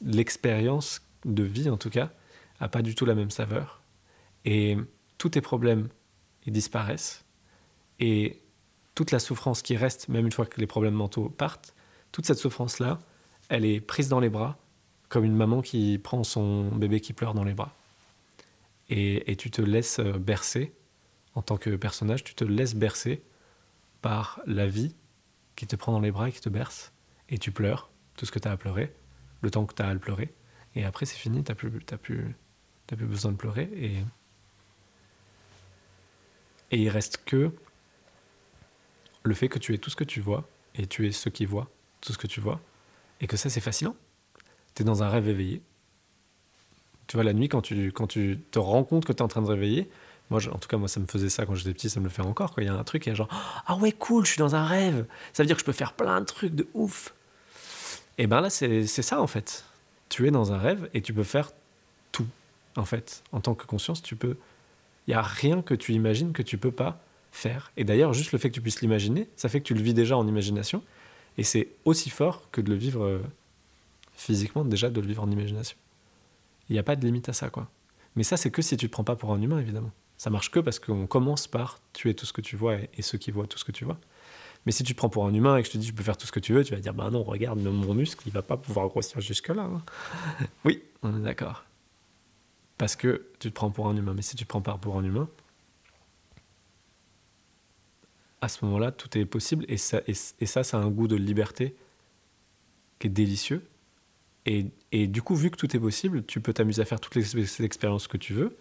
l'expérience 0.02 1.02
de 1.24 1.42
vie, 1.42 1.70
en 1.70 1.76
tout 1.76 1.90
cas, 1.90 2.12
a 2.60 2.68
pas 2.68 2.82
du 2.82 2.94
tout 2.94 3.06
la 3.06 3.14
même 3.14 3.30
saveur. 3.30 3.82
Et 4.44 4.76
tous 5.18 5.30
tes 5.30 5.40
problèmes, 5.40 5.88
ils 6.46 6.52
disparaissent. 6.52 7.24
Et 8.00 8.42
toute 8.94 9.11
la 9.11 9.18
souffrance 9.18 9.62
qui 9.62 9.76
reste, 9.76 10.09
même 10.09 10.26
une 10.26 10.33
fois 10.33 10.46
que 10.46 10.61
les 10.61 10.66
problèmes 10.66 10.94
mentaux 10.94 11.28
partent, 11.28 11.74
toute 12.12 12.26
cette 12.26 12.38
souffrance-là, 12.38 13.00
elle 13.48 13.64
est 13.64 13.80
prise 13.80 14.09
dans 14.09 14.20
les 14.20 14.28
bras, 14.28 14.57
comme 15.09 15.24
une 15.24 15.35
maman 15.35 15.62
qui 15.62 15.98
prend 15.98 16.24
son 16.24 16.68
bébé 16.70 17.00
qui 17.00 17.12
pleure 17.12 17.35
dans 17.35 17.44
les 17.44 17.54
bras. 17.54 17.74
Et, 18.90 19.35
tu 19.37 19.50
te 19.50 19.62
laisses 19.62 19.98
euh, 19.98 20.12
bercer, 20.18 20.72
en 21.35 21.42
tant 21.42 21.57
que 21.57 21.70
personnage, 21.74 22.22
tu 22.22 22.35
te 22.35 22.44
laisses 22.44 22.74
bercer 22.74 23.22
par 24.02 24.40
la 24.46 24.66
vie 24.66 24.94
qui 25.57 25.66
te 25.66 25.74
prend 25.74 25.92
dans 25.92 26.00
les 26.00 26.11
bras 26.11 26.28
et 26.28 26.33
qui 26.33 26.40
te 26.40 26.48
berce. 26.48 26.92
Et 27.28 27.38
tu 27.38 27.50
pleures 27.50 27.90
tout 28.16 28.26
ce 28.26 28.33
que 28.33 28.38
tu 28.38 28.46
as 28.46 28.52
à 28.52 28.57
pleurer, 28.57 28.94
le 29.40 29.50
temps 29.50 29.64
que 29.64 29.74
tu 29.74 29.83
as 29.83 29.88
à 29.88 29.92
le 29.92 29.98
pleurer. 29.98 30.33
Et 30.74 30.85
après, 30.85 31.07
c'est 31.07 31.16
fini, 31.16 31.42
tu 31.42 31.50
n'as 31.50 31.57
plus, 31.57 31.70
plus, 31.70 32.37
plus 32.87 33.07
besoin 33.07 33.33
de 33.33 33.37
pleurer. 33.37 33.70
Et, 33.74 33.96
et 36.70 36.83
il 36.83 36.88
reste 36.88 37.24
que 37.24 37.52
le 39.24 39.34
fait 39.34 39.48
que 39.48 39.58
tu 39.58 39.74
es 39.74 39.78
tout 39.78 39.90
ce 39.90 39.96
que 39.96 40.04
tu 40.04 40.20
vois, 40.20 40.48
et 40.74 40.87
tu 40.87 41.06
es 41.06 41.12
ce 41.12 41.28
qui 41.28 41.46
voit 41.46 41.68
tout 42.00 42.12
ce 42.12 42.18
que 42.18 42.26
tu 42.26 42.40
vois, 42.40 42.60
et 43.20 43.26
que 43.26 43.37
ça, 43.37 43.48
c'est 43.48 43.60
fascinant. 43.60 43.96
Tu 44.74 44.82
es 44.82 44.84
dans 44.84 45.02
un 45.02 45.08
rêve 45.08 45.28
éveillé. 45.28 45.62
Tu 47.06 47.16
vois, 47.16 47.24
la 47.24 47.32
nuit, 47.32 47.48
quand 47.48 47.62
tu, 47.62 47.92
quand 47.92 48.06
tu 48.06 48.40
te 48.50 48.58
rends 48.58 48.84
compte 48.84 49.04
que 49.04 49.12
tu 49.12 49.18
es 49.18 49.22
en 49.22 49.28
train 49.28 49.42
de 49.42 49.48
réveiller, 49.48 49.88
moi, 50.30 50.40
en 50.50 50.58
tout 50.58 50.68
cas, 50.68 50.76
moi, 50.76 50.88
ça 50.88 51.00
me 51.00 51.06
faisait 51.06 51.28
ça 51.28 51.46
quand 51.46 51.54
j'étais 51.54 51.72
petit, 51.72 51.90
ça 51.90 52.00
me 52.00 52.04
le 52.04 52.10
fait 52.10 52.22
encore. 52.22 52.54
Il 52.58 52.64
y 52.64 52.68
a 52.68 52.74
un 52.74 52.84
truc, 52.84 53.06
il 53.06 53.10
y 53.10 53.12
a 53.12 53.14
genre, 53.14 53.28
ah 53.66 53.76
ouais, 53.76 53.92
cool, 53.92 54.24
je 54.24 54.32
suis 54.32 54.38
dans 54.38 54.54
un 54.54 54.64
rêve. 54.64 55.06
Ça 55.32 55.42
veut 55.42 55.46
dire 55.46 55.56
que 55.56 55.60
je 55.60 55.66
peux 55.66 55.72
faire 55.72 55.92
plein 55.92 56.20
de 56.20 56.26
trucs 56.26 56.54
de 56.54 56.66
ouf. 56.74 57.14
Et 58.16 58.26
ben 58.26 58.40
là, 58.40 58.50
c'est 58.50 58.87
ça, 58.87 59.20
en 59.20 59.26
fait. 59.26 59.64
Tu 60.08 60.26
es 60.26 60.30
dans 60.30 60.52
un 60.52 60.58
rêve 60.58 60.88
et 60.94 61.02
tu 61.02 61.12
peux 61.12 61.24
faire 61.24 61.50
tout, 62.12 62.26
en 62.76 62.84
fait. 62.84 63.22
En 63.32 63.40
tant 63.40 63.54
que 63.54 63.66
conscience, 63.66 64.02
tu 64.02 64.16
peux. 64.16 64.37
Il 65.06 65.10
n'y 65.10 65.14
a 65.14 65.22
rien 65.22 65.60
que 65.60 65.74
tu 65.74 65.92
imagines 65.92 66.32
que 66.32 66.42
tu 66.42 66.56
peux 66.56 66.70
pas 66.70 67.03
faire. 67.35 67.73
Et 67.77 67.85
d'ailleurs, 67.85 68.12
juste 68.12 68.33
le 68.33 68.38
fait 68.38 68.49
que 68.49 68.55
tu 68.55 68.61
puisses 68.61 68.81
l'imaginer, 68.81 69.29
ça 69.37 69.49
fait 69.49 69.61
que 69.61 69.64
tu 69.64 69.75
le 69.75 69.83
vis 69.83 69.94
déjà 69.94 70.16
en 70.16 70.27
imagination. 70.27 70.83
Et 71.37 71.42
c'est 71.42 71.68
aussi 71.85 72.11
fort 72.11 72.49
que 72.53 72.61
de 72.61 72.70
le 72.70 72.77
vivre 72.77 73.05
euh, 73.05 73.23
physiquement, 74.14 74.64
déjà 74.64 74.88
de 74.88 75.01
le 75.01 75.07
vivre 75.07 75.23
en 75.23 75.31
imagination. 75.31 75.77
Il 76.68 76.75
n'y 76.75 76.79
a 76.79 76.83
pas 76.83 76.97
de 76.97 77.05
limite 77.05 77.29
à 77.29 77.33
ça, 77.33 77.51
quoi. 77.51 77.68
Mais 78.16 78.23
ça, 78.23 78.37
c'est 78.37 78.51
que 78.51 78.62
si 78.62 78.77
tu 78.77 78.85
ne 78.85 78.88
te 78.88 78.92
prends 78.92 79.05
pas 79.05 79.16
pour 79.16 79.33
un 79.33 79.42
humain, 79.42 79.59
évidemment. 79.59 79.90
Ça 80.16 80.31
marche 80.31 80.51
que 80.51 80.61
parce 80.61 80.79
qu'on 80.79 81.07
commence 81.07 81.49
par 81.49 81.81
tuer 81.92 82.14
tout 82.14 82.25
ce 82.25 82.33
que 82.33 82.40
tu 82.40 82.57
vois 82.57 82.77
et, 82.77 83.03
ceux 83.03 83.18
qui 83.18 83.33
voient 83.33 83.49
tout 83.49 83.59
ce 83.59 83.64
que 83.64 83.73
tu 83.73 83.85
vois. 83.85 83.99
Mais 84.64 84.73
si 84.73 84.85
tu 84.85 84.94
te 84.94 84.97
prends 84.97 85.09
pour 85.09 85.27
un 85.27 85.35
humain 85.35 85.57
et 85.57 85.62
que 85.62 85.68
je 85.68 85.73
te 85.73 85.79
dis 85.79 85.88
je 85.88 85.92
peux 85.92 86.05
faire 86.05 86.16
tout 86.16 86.27
ce 86.27 86.33
que 86.33 86.40
tu 86.40 86.55
veux, 86.55 86.64
tu 86.64 86.73
vas 86.73 86.81
dire 86.81 86.94
bah 86.94 87.11
non, 87.11 87.23
regarde, 87.23 87.59
mon 87.59 87.94
muscle, 87.94 88.23
il 88.27 88.33
va 88.33 88.40
pas 88.40 88.57
pouvoir 88.57 88.88
grossir 88.88 89.20
jusque-là. 89.20 89.64
Hein. 89.64 89.83
oui, 90.64 90.83
on 91.03 91.18
est 91.18 91.23
d'accord. 91.23 91.64
Parce 92.79 92.97
que 92.97 93.27
tu 93.40 93.51
te 93.51 93.55
prends 93.55 93.70
pour 93.70 93.88
un 93.88 93.97
humain. 93.97 94.14
Mais 94.14 94.23
si 94.23 94.37
tu 94.37 94.44
te 94.44 94.49
prends 94.49 94.62
pas 94.62 94.79
pour 94.79 94.97
un 94.97 95.05
humain, 95.05 95.29
à 98.44 98.48
ce 98.48 98.64
moment-là, 98.64 98.92
tout 98.92 99.16
est 99.18 99.24
possible. 99.24 99.64
Et 99.68 99.76
ça, 99.76 100.00
et, 100.07 100.14
ça, 100.14 100.61
a 100.61 100.76
un 100.76 100.90
goût 100.90 101.09
de 101.09 101.16
liberté 101.16 101.74
qui 102.98 103.09
est 103.09 103.11
délicieux. 103.11 103.66
Et, 104.46 105.07
du 105.07 105.22
coup, 105.22 105.35
vu 105.35 105.50
que 105.50 105.57
tout 105.57 105.74
est 105.74 105.80
possible, 105.80 106.24
tu 106.26 106.40
peux 106.40 106.52
t'amuser 106.52 106.83
à 106.83 106.85
faire 106.85 107.00
toutes 107.00 107.14
les 107.14 107.62
expériences 107.62 108.07
que 108.07 108.18
tu 108.18 108.35
veux. 108.35 108.57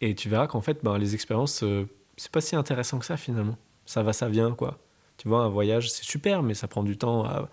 Et 0.00 0.14
tu 0.14 0.28
verras 0.28 0.46
qu'en 0.46 0.60
fait, 0.60 0.84
ben, 0.84 0.98
les 0.98 1.14
expériences, 1.14 1.62
euh, 1.62 1.88
c'est 2.18 2.30
pas 2.30 2.42
si 2.42 2.56
intéressant 2.56 2.98
que 2.98 3.06
ça 3.06 3.16
finalement. 3.16 3.56
Ça 3.86 4.02
va, 4.02 4.12
ça 4.12 4.28
vient, 4.28 4.52
quoi. 4.52 4.78
Tu 5.16 5.28
vois, 5.28 5.44
un 5.44 5.48
voyage, 5.48 5.90
c'est 5.90 6.04
super, 6.04 6.42
mais 6.42 6.52
ça 6.52 6.68
prend 6.68 6.82
du 6.82 6.98
temps 6.98 7.24
à, 7.24 7.48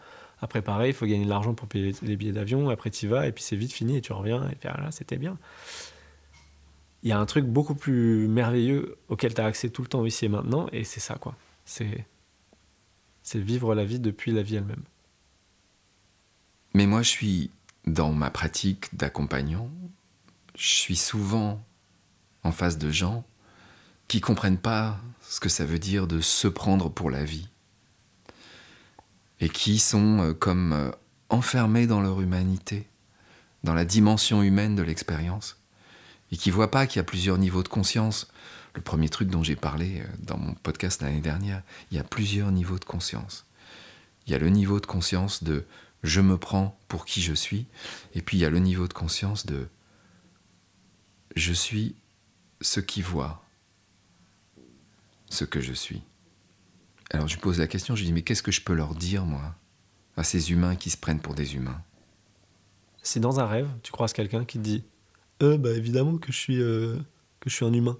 préparer. 0.50 0.90
Il 0.90 0.94
faut 0.94 1.06
gagner 1.06 1.24
de 1.24 1.30
l'argent 1.30 1.54
pour 1.54 1.68
payer 1.68 1.94
les 2.02 2.18
billets 2.18 2.32
d'avion. 2.34 2.70
Après, 2.70 2.90
tu 2.90 3.06
y 3.06 3.10
vas, 3.10 3.28
et 3.28 3.32
puis 3.32 3.44
c'est 3.44 3.56
vite 3.56 3.72
fini, 3.72 3.98
et 3.98 4.02
tu 4.02 4.12
reviens, 4.12 4.50
et 4.50 4.56
puis 4.56 4.68
ah 4.70 4.82
là, 4.82 4.92
c'était 4.92 5.18
bien. 5.18 5.38
Il 7.04 7.10
y 7.10 7.12
a 7.12 7.20
un 7.20 7.26
truc 7.26 7.46
beaucoup 7.46 7.76
plus 7.76 8.28
merveilleux 8.28 8.98
auquel 9.10 9.34
tu 9.34 9.42
as 9.42 9.46
accès 9.46 9.70
tout 9.70 9.82
le 9.82 9.88
temps 9.88 10.06
ici 10.06 10.26
et 10.26 10.30
maintenant, 10.30 10.68
et 10.72 10.84
c'est 10.84 11.00
ça, 11.00 11.16
quoi. 11.16 11.36
C'est, 11.66 12.06
c'est 13.24 13.40
vivre 13.40 13.74
la 13.74 13.86
vie 13.86 14.00
depuis 14.00 14.32
la 14.32 14.44
vie 14.44 14.56
elle-même. 14.56 14.84
Mais 16.74 16.86
moi, 16.86 17.02
je 17.02 17.10
suis 17.10 17.50
dans 17.86 18.12
ma 18.12 18.30
pratique 18.30 18.96
d'accompagnant, 18.96 19.70
je 20.56 20.68
suis 20.68 20.96
souvent 20.96 21.64
en 22.44 22.52
face 22.52 22.78
de 22.78 22.92
gens 22.92 23.24
qui 24.08 24.22
comprennent 24.22 24.58
pas 24.58 25.00
ce 25.22 25.40
que 25.40 25.50
ça 25.50 25.66
veut 25.66 25.80
dire 25.80 26.08
de 26.08 26.22
se 26.22 26.48
prendre 26.48 26.90
pour 26.90 27.10
la 27.10 27.24
vie 27.24 27.48
et 29.40 29.50
qui 29.50 29.80
sont 29.80 30.20
euh, 30.20 30.34
comme 30.34 30.74
euh, 30.74 30.92
enfermés 31.30 31.88
dans 31.88 32.02
leur 32.02 32.22
humanité, 32.22 32.88
dans 33.64 33.74
la 33.74 33.86
dimension 33.86 34.44
humaine 34.44 34.76
de 34.76 34.84
l'expérience 34.84 35.61
et 36.32 36.38
qui 36.38 36.50
voient 36.50 36.72
pas 36.72 36.88
qu'il 36.88 36.98
y 36.98 37.02
a 37.02 37.04
plusieurs 37.04 37.38
niveaux 37.38 37.64
de 37.64 37.68
conscience. 37.68 38.28
Le 38.74 38.82
premier 38.82 39.10
truc 39.10 39.30
dont 39.30 39.44
j'ai 39.44 39.56
parlé 39.56 40.02
euh, 40.02 40.06
dans 40.20 40.38
mon 40.38 40.54
podcast 40.54 41.02
l'année 41.02 41.22
dernière, 41.22 41.62
il 41.92 41.98
y 41.98 42.00
a 42.00 42.04
plusieurs 42.04 42.52
niveaux 42.52 42.80
de 42.80 42.86
conscience. 42.86 43.46
Il 44.26 44.32
y 44.32 44.36
a 44.36 44.40
le 44.40 44.50
niveau 44.50 44.80
de 44.80 44.86
conscience 44.86 45.44
de 45.44 45.66
je 46.04 46.22
me 46.22 46.38
prends 46.38 46.80
pour 46.88 47.06
qui 47.06 47.22
je 47.22 47.34
suis, 47.34 47.68
et 48.16 48.22
puis 48.22 48.38
il 48.38 48.40
y 48.40 48.46
a 48.46 48.50
le 48.50 48.60
niveau 48.60 48.88
de 48.88 48.94
conscience 48.94 49.46
de 49.46 49.68
je 51.36 51.54
suis 51.54 51.96
ceux 52.62 52.82
qui 52.82 53.02
voient 53.02 53.44
ce 55.30 55.46
que 55.46 55.62
je 55.62 55.74
suis. 55.74 56.02
Alors 57.12 57.28
je 57.28 57.38
pose 57.38 57.60
la 57.60 57.68
question, 57.68 57.96
je 57.96 58.04
dis 58.04 58.14
mais 58.14 58.22
qu'est-ce 58.22 58.44
que 58.44 58.52
je 58.52 58.62
peux 58.62 58.74
leur 58.74 58.96
dire 58.96 59.26
moi 59.26 59.56
à 60.18 60.24
ces 60.24 60.52
humains 60.52 60.76
qui 60.76 60.90
se 60.90 60.98
prennent 60.98 61.20
pour 61.20 61.36
des 61.36 61.56
humains? 61.56 61.82
Si 63.04 63.20
dans 63.20 63.40
un 63.40 63.46
rêve 63.46 63.70
tu 63.84 63.92
croises 63.92 64.14
quelqu'un 64.14 64.46
qui 64.46 64.58
te 64.58 64.64
dit 64.64 64.84
euh, 65.42 65.58
bah 65.58 65.72
évidemment 65.72 66.18
que 66.18 66.32
je 66.32 66.38
suis 66.38 66.62
euh, 66.62 66.98
que 67.40 67.50
je 67.50 67.56
suis 67.56 67.66
un 67.66 67.74
humain. 67.74 67.98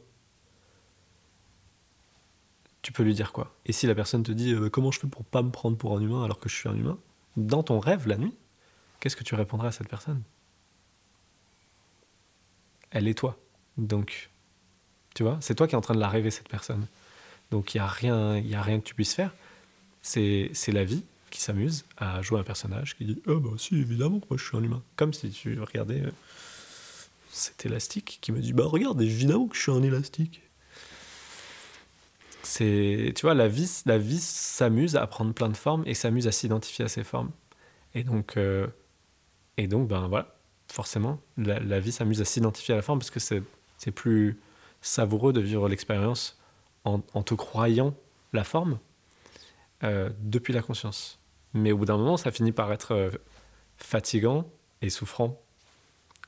Tu 2.82 2.92
peux 2.92 3.04
lui 3.04 3.14
dire 3.14 3.32
quoi? 3.32 3.56
Et 3.66 3.74
si 3.74 3.86
la 3.88 3.96
personne 3.96 4.24
te 4.24 4.32
dit 4.32 4.54
euh, 4.54 4.70
comment 4.70 4.92
je 4.92 5.00
fais 5.00 5.08
pour 5.08 5.24
pas 5.24 5.42
me 5.42 5.52
prendre 5.52 5.78
pour 5.78 5.96
un 5.96 6.02
humain 6.02 6.24
alors 6.24 6.40
que 6.40 6.50
je 6.50 6.56
suis 6.56 6.70
un 6.70 6.76
humain? 6.76 6.98
Dans 7.38 7.64
ton 7.64 7.80
rêve 7.80 8.08
la 8.08 8.18
nuit, 8.18 8.34
qu'est-ce 9.00 9.16
que 9.16 9.24
tu 9.24 9.36
répondrais 9.36 9.70
à 9.70 9.72
cette 9.72 9.88
personne? 9.88 10.22
Elle 12.90 13.08
est 13.08 13.14
toi. 13.14 13.38
Donc 13.78 14.32
tu 15.14 15.24
vois, 15.24 15.38
c'est 15.42 15.56
toi 15.56 15.68
qui 15.68 15.76
es 15.76 15.78
en 15.78 15.82
train 15.82 15.96
de 15.96 16.00
la 16.00 16.10
rêver, 16.10 16.32
cette 16.32 16.50
personne. 16.50 16.88
Donc 17.52 17.74
il 17.74 17.78
n'y 17.78 17.82
a, 17.82 17.88
rien, 17.88 18.38
y 18.38 18.56
a 18.56 18.62
rien 18.62 18.80
que 18.80 18.86
tu 18.86 18.96
puisses 18.96 19.14
faire. 19.14 19.34
C'est 20.02 20.52
la 20.68 20.84
vie 20.84 21.04
qui 21.30 21.42
s'amuse 21.42 21.86
à 21.98 22.22
jouer 22.22 22.40
un 22.40 22.44
personnage 22.44 22.96
qui 22.96 23.06
dit 23.06 23.22
Ah, 23.28 23.36
bah 23.36 23.50
si, 23.58 23.76
évidemment, 23.76 24.22
moi 24.30 24.38
je 24.38 24.44
suis 24.44 24.58
un 24.58 24.64
humain. 24.64 24.82
Comme 24.96 25.14
si 25.14 25.30
tu 25.30 25.60
regardais 25.60 26.02
euh, 26.02 26.12
cet 27.32 27.66
élastique 27.66 28.20
qui 28.22 28.32
me 28.32 28.40
dit 28.40 28.54
Bah 28.54 28.66
regarde, 28.66 29.02
évidemment 29.02 29.48
que 29.48 29.56
je 29.56 29.62
suis 29.62 29.72
un 29.72 29.84
élastique. 29.84 30.42
C'est, 32.44 33.14
tu 33.16 33.22
vois, 33.22 33.34
la 33.34 33.48
vie, 33.48 33.70
la 33.86 33.98
vie 33.98 34.20
s'amuse 34.20 34.96
à 34.96 35.08
prendre 35.08 35.34
plein 35.34 35.48
de 35.48 35.56
formes 35.56 35.84
et 35.86 35.94
s'amuse 35.94 36.28
à 36.28 36.32
s'identifier 36.32 36.86
à 36.86 36.88
ces 36.90 37.04
formes. 37.04 37.32
Et 37.94 38.04
donc, 38.04 38.36
euh, 38.38 38.68
et 39.58 39.68
donc 39.68 39.88
ben 39.88 40.08
voilà, 40.08 40.36
forcément, 40.68 41.20
la, 41.38 41.80
vie 41.80 41.92
s'amuse 41.92 42.22
à 42.22 42.26
s'identifier 42.26 42.74
à 42.74 42.78
la 42.78 42.84
forme 42.84 43.00
parce 43.00 43.12
que 43.12 43.20
c'est 43.20 43.92
plus 43.92 44.40
savoureux 44.82 45.34
de 45.34 45.42
vivre 45.42 45.70
l'expérience 45.70 46.40
en, 46.84 47.00
te 47.00 47.36
croyant 47.36 47.96
la 48.34 48.44
forme 48.44 48.80
euh, 49.84 50.10
depuis 50.20 50.54
la 50.54 50.62
conscience. 50.62 51.20
Mais 51.54 51.72
au 51.72 51.78
bout 51.78 51.86
d'un 51.86 51.98
moment, 51.98 52.18
ça 52.18 52.32
finit 52.32 52.52
par 52.52 52.72
être 52.74 52.94
euh, 52.94 53.12
fatigant 53.78 54.50
et 54.82 54.90
souffrant 54.90 55.40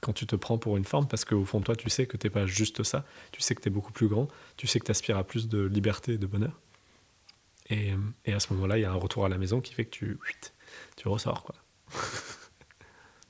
quand 0.03 0.13
tu 0.13 0.27
te 0.27 0.35
prends 0.35 0.57
pour 0.57 0.75
une 0.75 0.83
forme, 0.83 1.07
parce 1.07 1.23
qu'au 1.23 1.45
fond 1.45 1.59
de 1.59 1.65
toi, 1.65 1.75
tu 1.75 1.89
sais 1.89 2.05
que 2.05 2.17
tu 2.17 2.27
n'es 2.27 2.31
pas 2.31 2.45
juste 2.45 2.83
ça, 2.83 3.05
tu 3.31 3.41
sais 3.41 3.55
que 3.55 3.61
tu 3.61 3.69
es 3.69 3.71
beaucoup 3.71 3.93
plus 3.93 4.07
grand, 4.07 4.27
tu 4.57 4.67
sais 4.67 4.79
que 4.79 4.85
tu 4.85 4.91
aspires 4.91 5.17
à 5.17 5.23
plus 5.23 5.47
de 5.47 5.63
liberté 5.63 6.13
et 6.13 6.17
de 6.17 6.27
bonheur. 6.27 6.59
Et, 7.69 7.93
et 8.25 8.33
à 8.33 8.39
ce 8.39 8.53
moment-là, 8.53 8.77
il 8.77 8.81
y 8.81 8.85
a 8.85 8.91
un 8.91 8.95
retour 8.95 9.25
à 9.25 9.29
la 9.29 9.37
maison 9.37 9.61
qui 9.61 9.73
fait 9.73 9.85
que 9.85 9.91
tu, 9.91 10.19
ressors. 11.05 11.43
Quoi. 11.43 11.55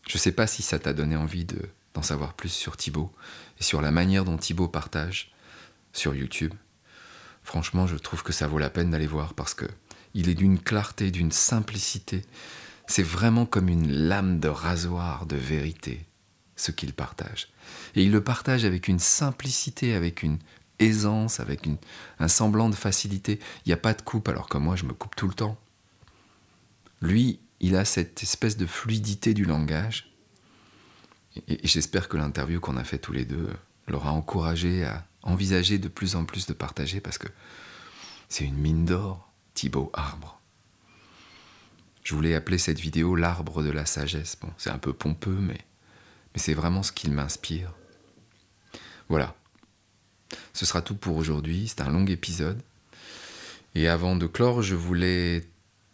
Je 0.07 0.17
sais 0.17 0.31
pas 0.31 0.47
si 0.47 0.63
ça 0.63 0.79
t'a 0.79 0.93
donné 0.93 1.15
envie 1.15 1.45
de, 1.45 1.61
d'en 1.93 2.01
savoir 2.01 2.33
plus 2.33 2.49
sur 2.49 2.75
Thibaut 2.75 3.11
et 3.59 3.63
sur 3.63 3.81
la 3.81 3.91
manière 3.91 4.25
dont 4.25 4.37
Thibaut 4.37 4.67
partage 4.67 5.31
sur 5.93 6.15
YouTube. 6.15 6.53
Franchement, 7.43 7.87
je 7.87 7.97
trouve 7.97 8.23
que 8.23 8.33
ça 8.33 8.47
vaut 8.47 8.57
la 8.57 8.69
peine 8.69 8.91
d'aller 8.91 9.07
voir 9.07 9.33
parce 9.33 9.53
que 9.53 9.65
il 10.13 10.29
est 10.29 10.35
d'une 10.35 10.59
clarté, 10.59 11.11
d'une 11.11 11.31
simplicité. 11.31 12.21
C'est 12.87 13.03
vraiment 13.03 13.45
comme 13.45 13.69
une 13.69 13.91
lame 13.91 14.39
de 14.39 14.47
rasoir 14.47 15.25
de 15.25 15.35
vérité, 15.35 16.05
ce 16.55 16.71
qu'il 16.71 16.93
partage. 16.93 17.49
Et 17.95 18.03
il 18.03 18.11
le 18.11 18.23
partage 18.23 18.65
avec 18.65 18.87
une 18.87 18.99
simplicité, 18.99 19.93
avec 19.93 20.23
une 20.23 20.39
aisance, 20.79 21.39
avec 21.39 21.67
un 22.19 22.27
semblant 22.27 22.69
de 22.69 22.75
facilité. 22.75 23.39
Il 23.65 23.69
n'y 23.69 23.73
a 23.73 23.77
pas 23.77 23.93
de 23.93 24.01
coupe, 24.01 24.27
alors 24.27 24.49
que 24.49 24.57
moi, 24.57 24.75
je 24.75 24.85
me 24.85 24.93
coupe 24.93 25.15
tout 25.15 25.27
le 25.27 25.33
temps. 25.33 25.57
Lui, 27.01 27.39
il 27.59 27.75
a 27.75 27.85
cette 27.85 28.23
espèce 28.23 28.57
de 28.57 28.65
fluidité 28.65 29.33
du 29.33 29.45
langage 29.45 30.13
et, 31.47 31.59
j'espère 31.63 32.09
que 32.09 32.17
l'interview 32.17 32.59
qu'on 32.59 32.77
a 32.77 32.83
fait 32.83 32.97
tous 32.97 33.13
les 33.13 33.25
deux 33.25 33.49
l'aura 33.87 34.11
encouragé 34.11 34.83
à 34.83 35.05
envisager 35.23 35.77
de 35.77 35.87
plus 35.87 36.15
en 36.15 36.25
plus 36.25 36.45
de 36.45 36.53
partager 36.53 36.99
parce 36.99 37.17
que 37.17 37.27
c'est 38.29 38.45
une 38.45 38.57
mine 38.57 38.85
d'or, 38.85 39.31
Thibaut 39.53 39.91
Arbre. 39.93 40.39
Je 42.03 42.15
voulais 42.15 42.35
appeler 42.35 42.57
cette 42.57 42.79
vidéo 42.79 43.15
l'arbre 43.15 43.63
de 43.63 43.71
la 43.71 43.85
sagesse. 43.85 44.37
Bon, 44.41 44.51
c'est 44.57 44.69
un 44.69 44.77
peu 44.77 44.91
pompeux, 44.91 45.37
mais, 45.39 45.59
mais 46.33 46.39
c'est 46.39 46.53
vraiment 46.53 46.83
ce 46.83 46.91
qui 46.91 47.09
m'inspire. 47.09 47.73
Voilà. 49.09 49.35
Ce 50.53 50.65
sera 50.65 50.81
tout 50.81 50.95
pour 50.95 51.17
aujourd'hui. 51.17 51.67
C'est 51.67 51.81
un 51.81 51.89
long 51.89 52.05
épisode. 52.05 52.61
Et 53.75 53.87
avant 53.87 54.15
de 54.15 54.27
clore, 54.27 54.61
je 54.61 54.75
voulais 54.75 55.43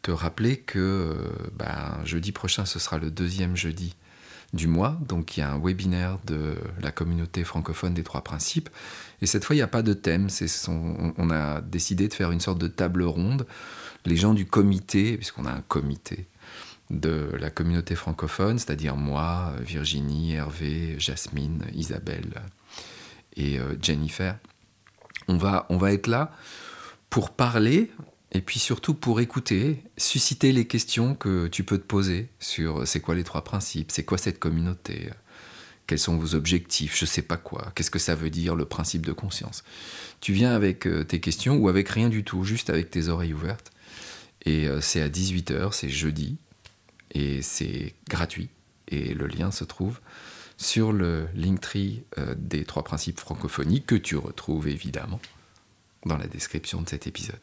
te 0.02 0.12
rappeler 0.12 0.58
que 0.58 1.16
ben, 1.54 2.00
jeudi 2.06 2.32
prochain, 2.32 2.66
ce 2.66 2.80
sera 2.80 2.98
le 2.98 3.12
deuxième 3.12 3.56
jeudi 3.56 3.96
du 4.54 4.68
mois. 4.68 4.98
Donc 5.08 5.38
il 5.38 5.42
y 5.42 5.44
a 5.44 5.52
un 5.52 5.60
webinaire 5.60 6.20
de 6.26 6.56
la 6.82 6.92
communauté 6.92 7.44
francophone 7.44 7.94
des 7.94 8.04
trois 8.04 8.24
principes. 8.24 8.70
Et 9.22 9.26
cette 9.26 9.44
fois, 9.44 9.56
il 9.56 9.60
n'y 9.60 9.64
a 9.64 9.68
pas 9.68 9.82
de 9.82 9.94
thème. 9.94 10.28
on 10.68 11.30
a 11.30 11.62
décidé 11.62 12.08
de 12.08 12.14
faire 12.14 12.32
une 12.32 12.40
sorte 12.40 12.60
de 12.60 12.68
table 12.68 13.04
ronde 13.04 13.46
les 14.06 14.16
gens 14.16 14.34
du 14.34 14.46
comité, 14.46 15.18
puisqu'on 15.18 15.46
a 15.46 15.52
un 15.52 15.62
comité 15.62 16.28
de 16.90 17.32
la 17.40 17.50
communauté 17.50 17.96
francophone, 17.96 18.58
c'est-à-dire 18.58 18.96
moi, 18.96 19.54
Virginie, 19.62 20.34
Hervé, 20.34 20.96
Jasmine, 20.98 21.66
Isabelle 21.74 22.42
et 23.36 23.60
euh, 23.60 23.76
Jennifer, 23.82 24.38
on 25.28 25.38
va, 25.38 25.66
on 25.70 25.78
va 25.78 25.94
être 25.94 26.08
là 26.08 26.32
pour 27.10 27.32
parler 27.32 27.92
et 28.32 28.42
puis 28.42 28.60
surtout 28.60 28.94
pour 28.94 29.22
écouter, 29.22 29.84
susciter 29.98 30.52
les 30.52 30.66
questions 30.66 31.16
que 31.16 31.48
tu 31.48 31.64
peux 31.64 31.78
te 31.78 31.86
poser 31.86 32.30
sur 32.40 32.88
c'est 32.88 33.00
quoi 33.00 33.16
les 33.16 33.24
trois 33.24 33.44
principes, 33.44 33.92
c'est 33.92 34.04
quoi 34.04 34.18
cette 34.18 34.40
communauté, 34.40 35.10
quels 35.88 36.00
sont 36.00 36.18
vos 36.18 36.36
objectifs, 36.36 36.96
je 36.98 37.06
sais 37.06 37.24
pas 37.24 37.38
quoi, 37.38 37.72
qu'est-ce 37.74 37.90
que 37.90 38.00
ça 38.00 38.14
veut 38.14 38.30
dire 38.30 38.56
le 38.56 38.66
principe 38.66 39.06
de 39.06 39.12
conscience. 39.12 39.64
Tu 40.22 40.34
viens 40.34 40.54
avec 40.54 40.86
euh, 40.86 41.04
tes 41.04 41.20
questions 41.20 41.58
ou 41.58 41.70
avec 41.70 41.90
rien 41.90 42.10
du 42.10 42.24
tout, 42.24 42.44
juste 42.44 42.70
avec 42.70 42.92
tes 42.92 43.08
oreilles 43.08 43.34
ouvertes. 43.34 43.72
Et 44.46 44.68
euh, 44.68 44.82
c'est 44.82 45.02
à 45.02 45.10
18h, 45.10 45.72
c'est 45.74 45.90
jeudi, 45.90 46.38
et 47.12 47.42
c'est 47.42 47.96
gratuit. 48.10 48.50
Et 48.88 49.14
le 49.14 49.28
lien 49.28 49.52
se 49.52 49.64
trouve 49.64 50.00
sur 50.58 50.92
le 50.92 51.28
Linktree 51.36 52.04
euh, 52.18 52.36
des 52.38 52.66
trois 52.66 52.84
principes 52.84 53.20
francophoniques 53.20 53.86
que 53.86 53.96
tu 53.96 54.18
retrouves 54.18 54.68
évidemment 54.68 55.20
dans 56.06 56.18
la 56.18 56.28
description 56.28 56.82
de 56.82 56.90
cet 56.90 57.08
épisode. 57.08 57.40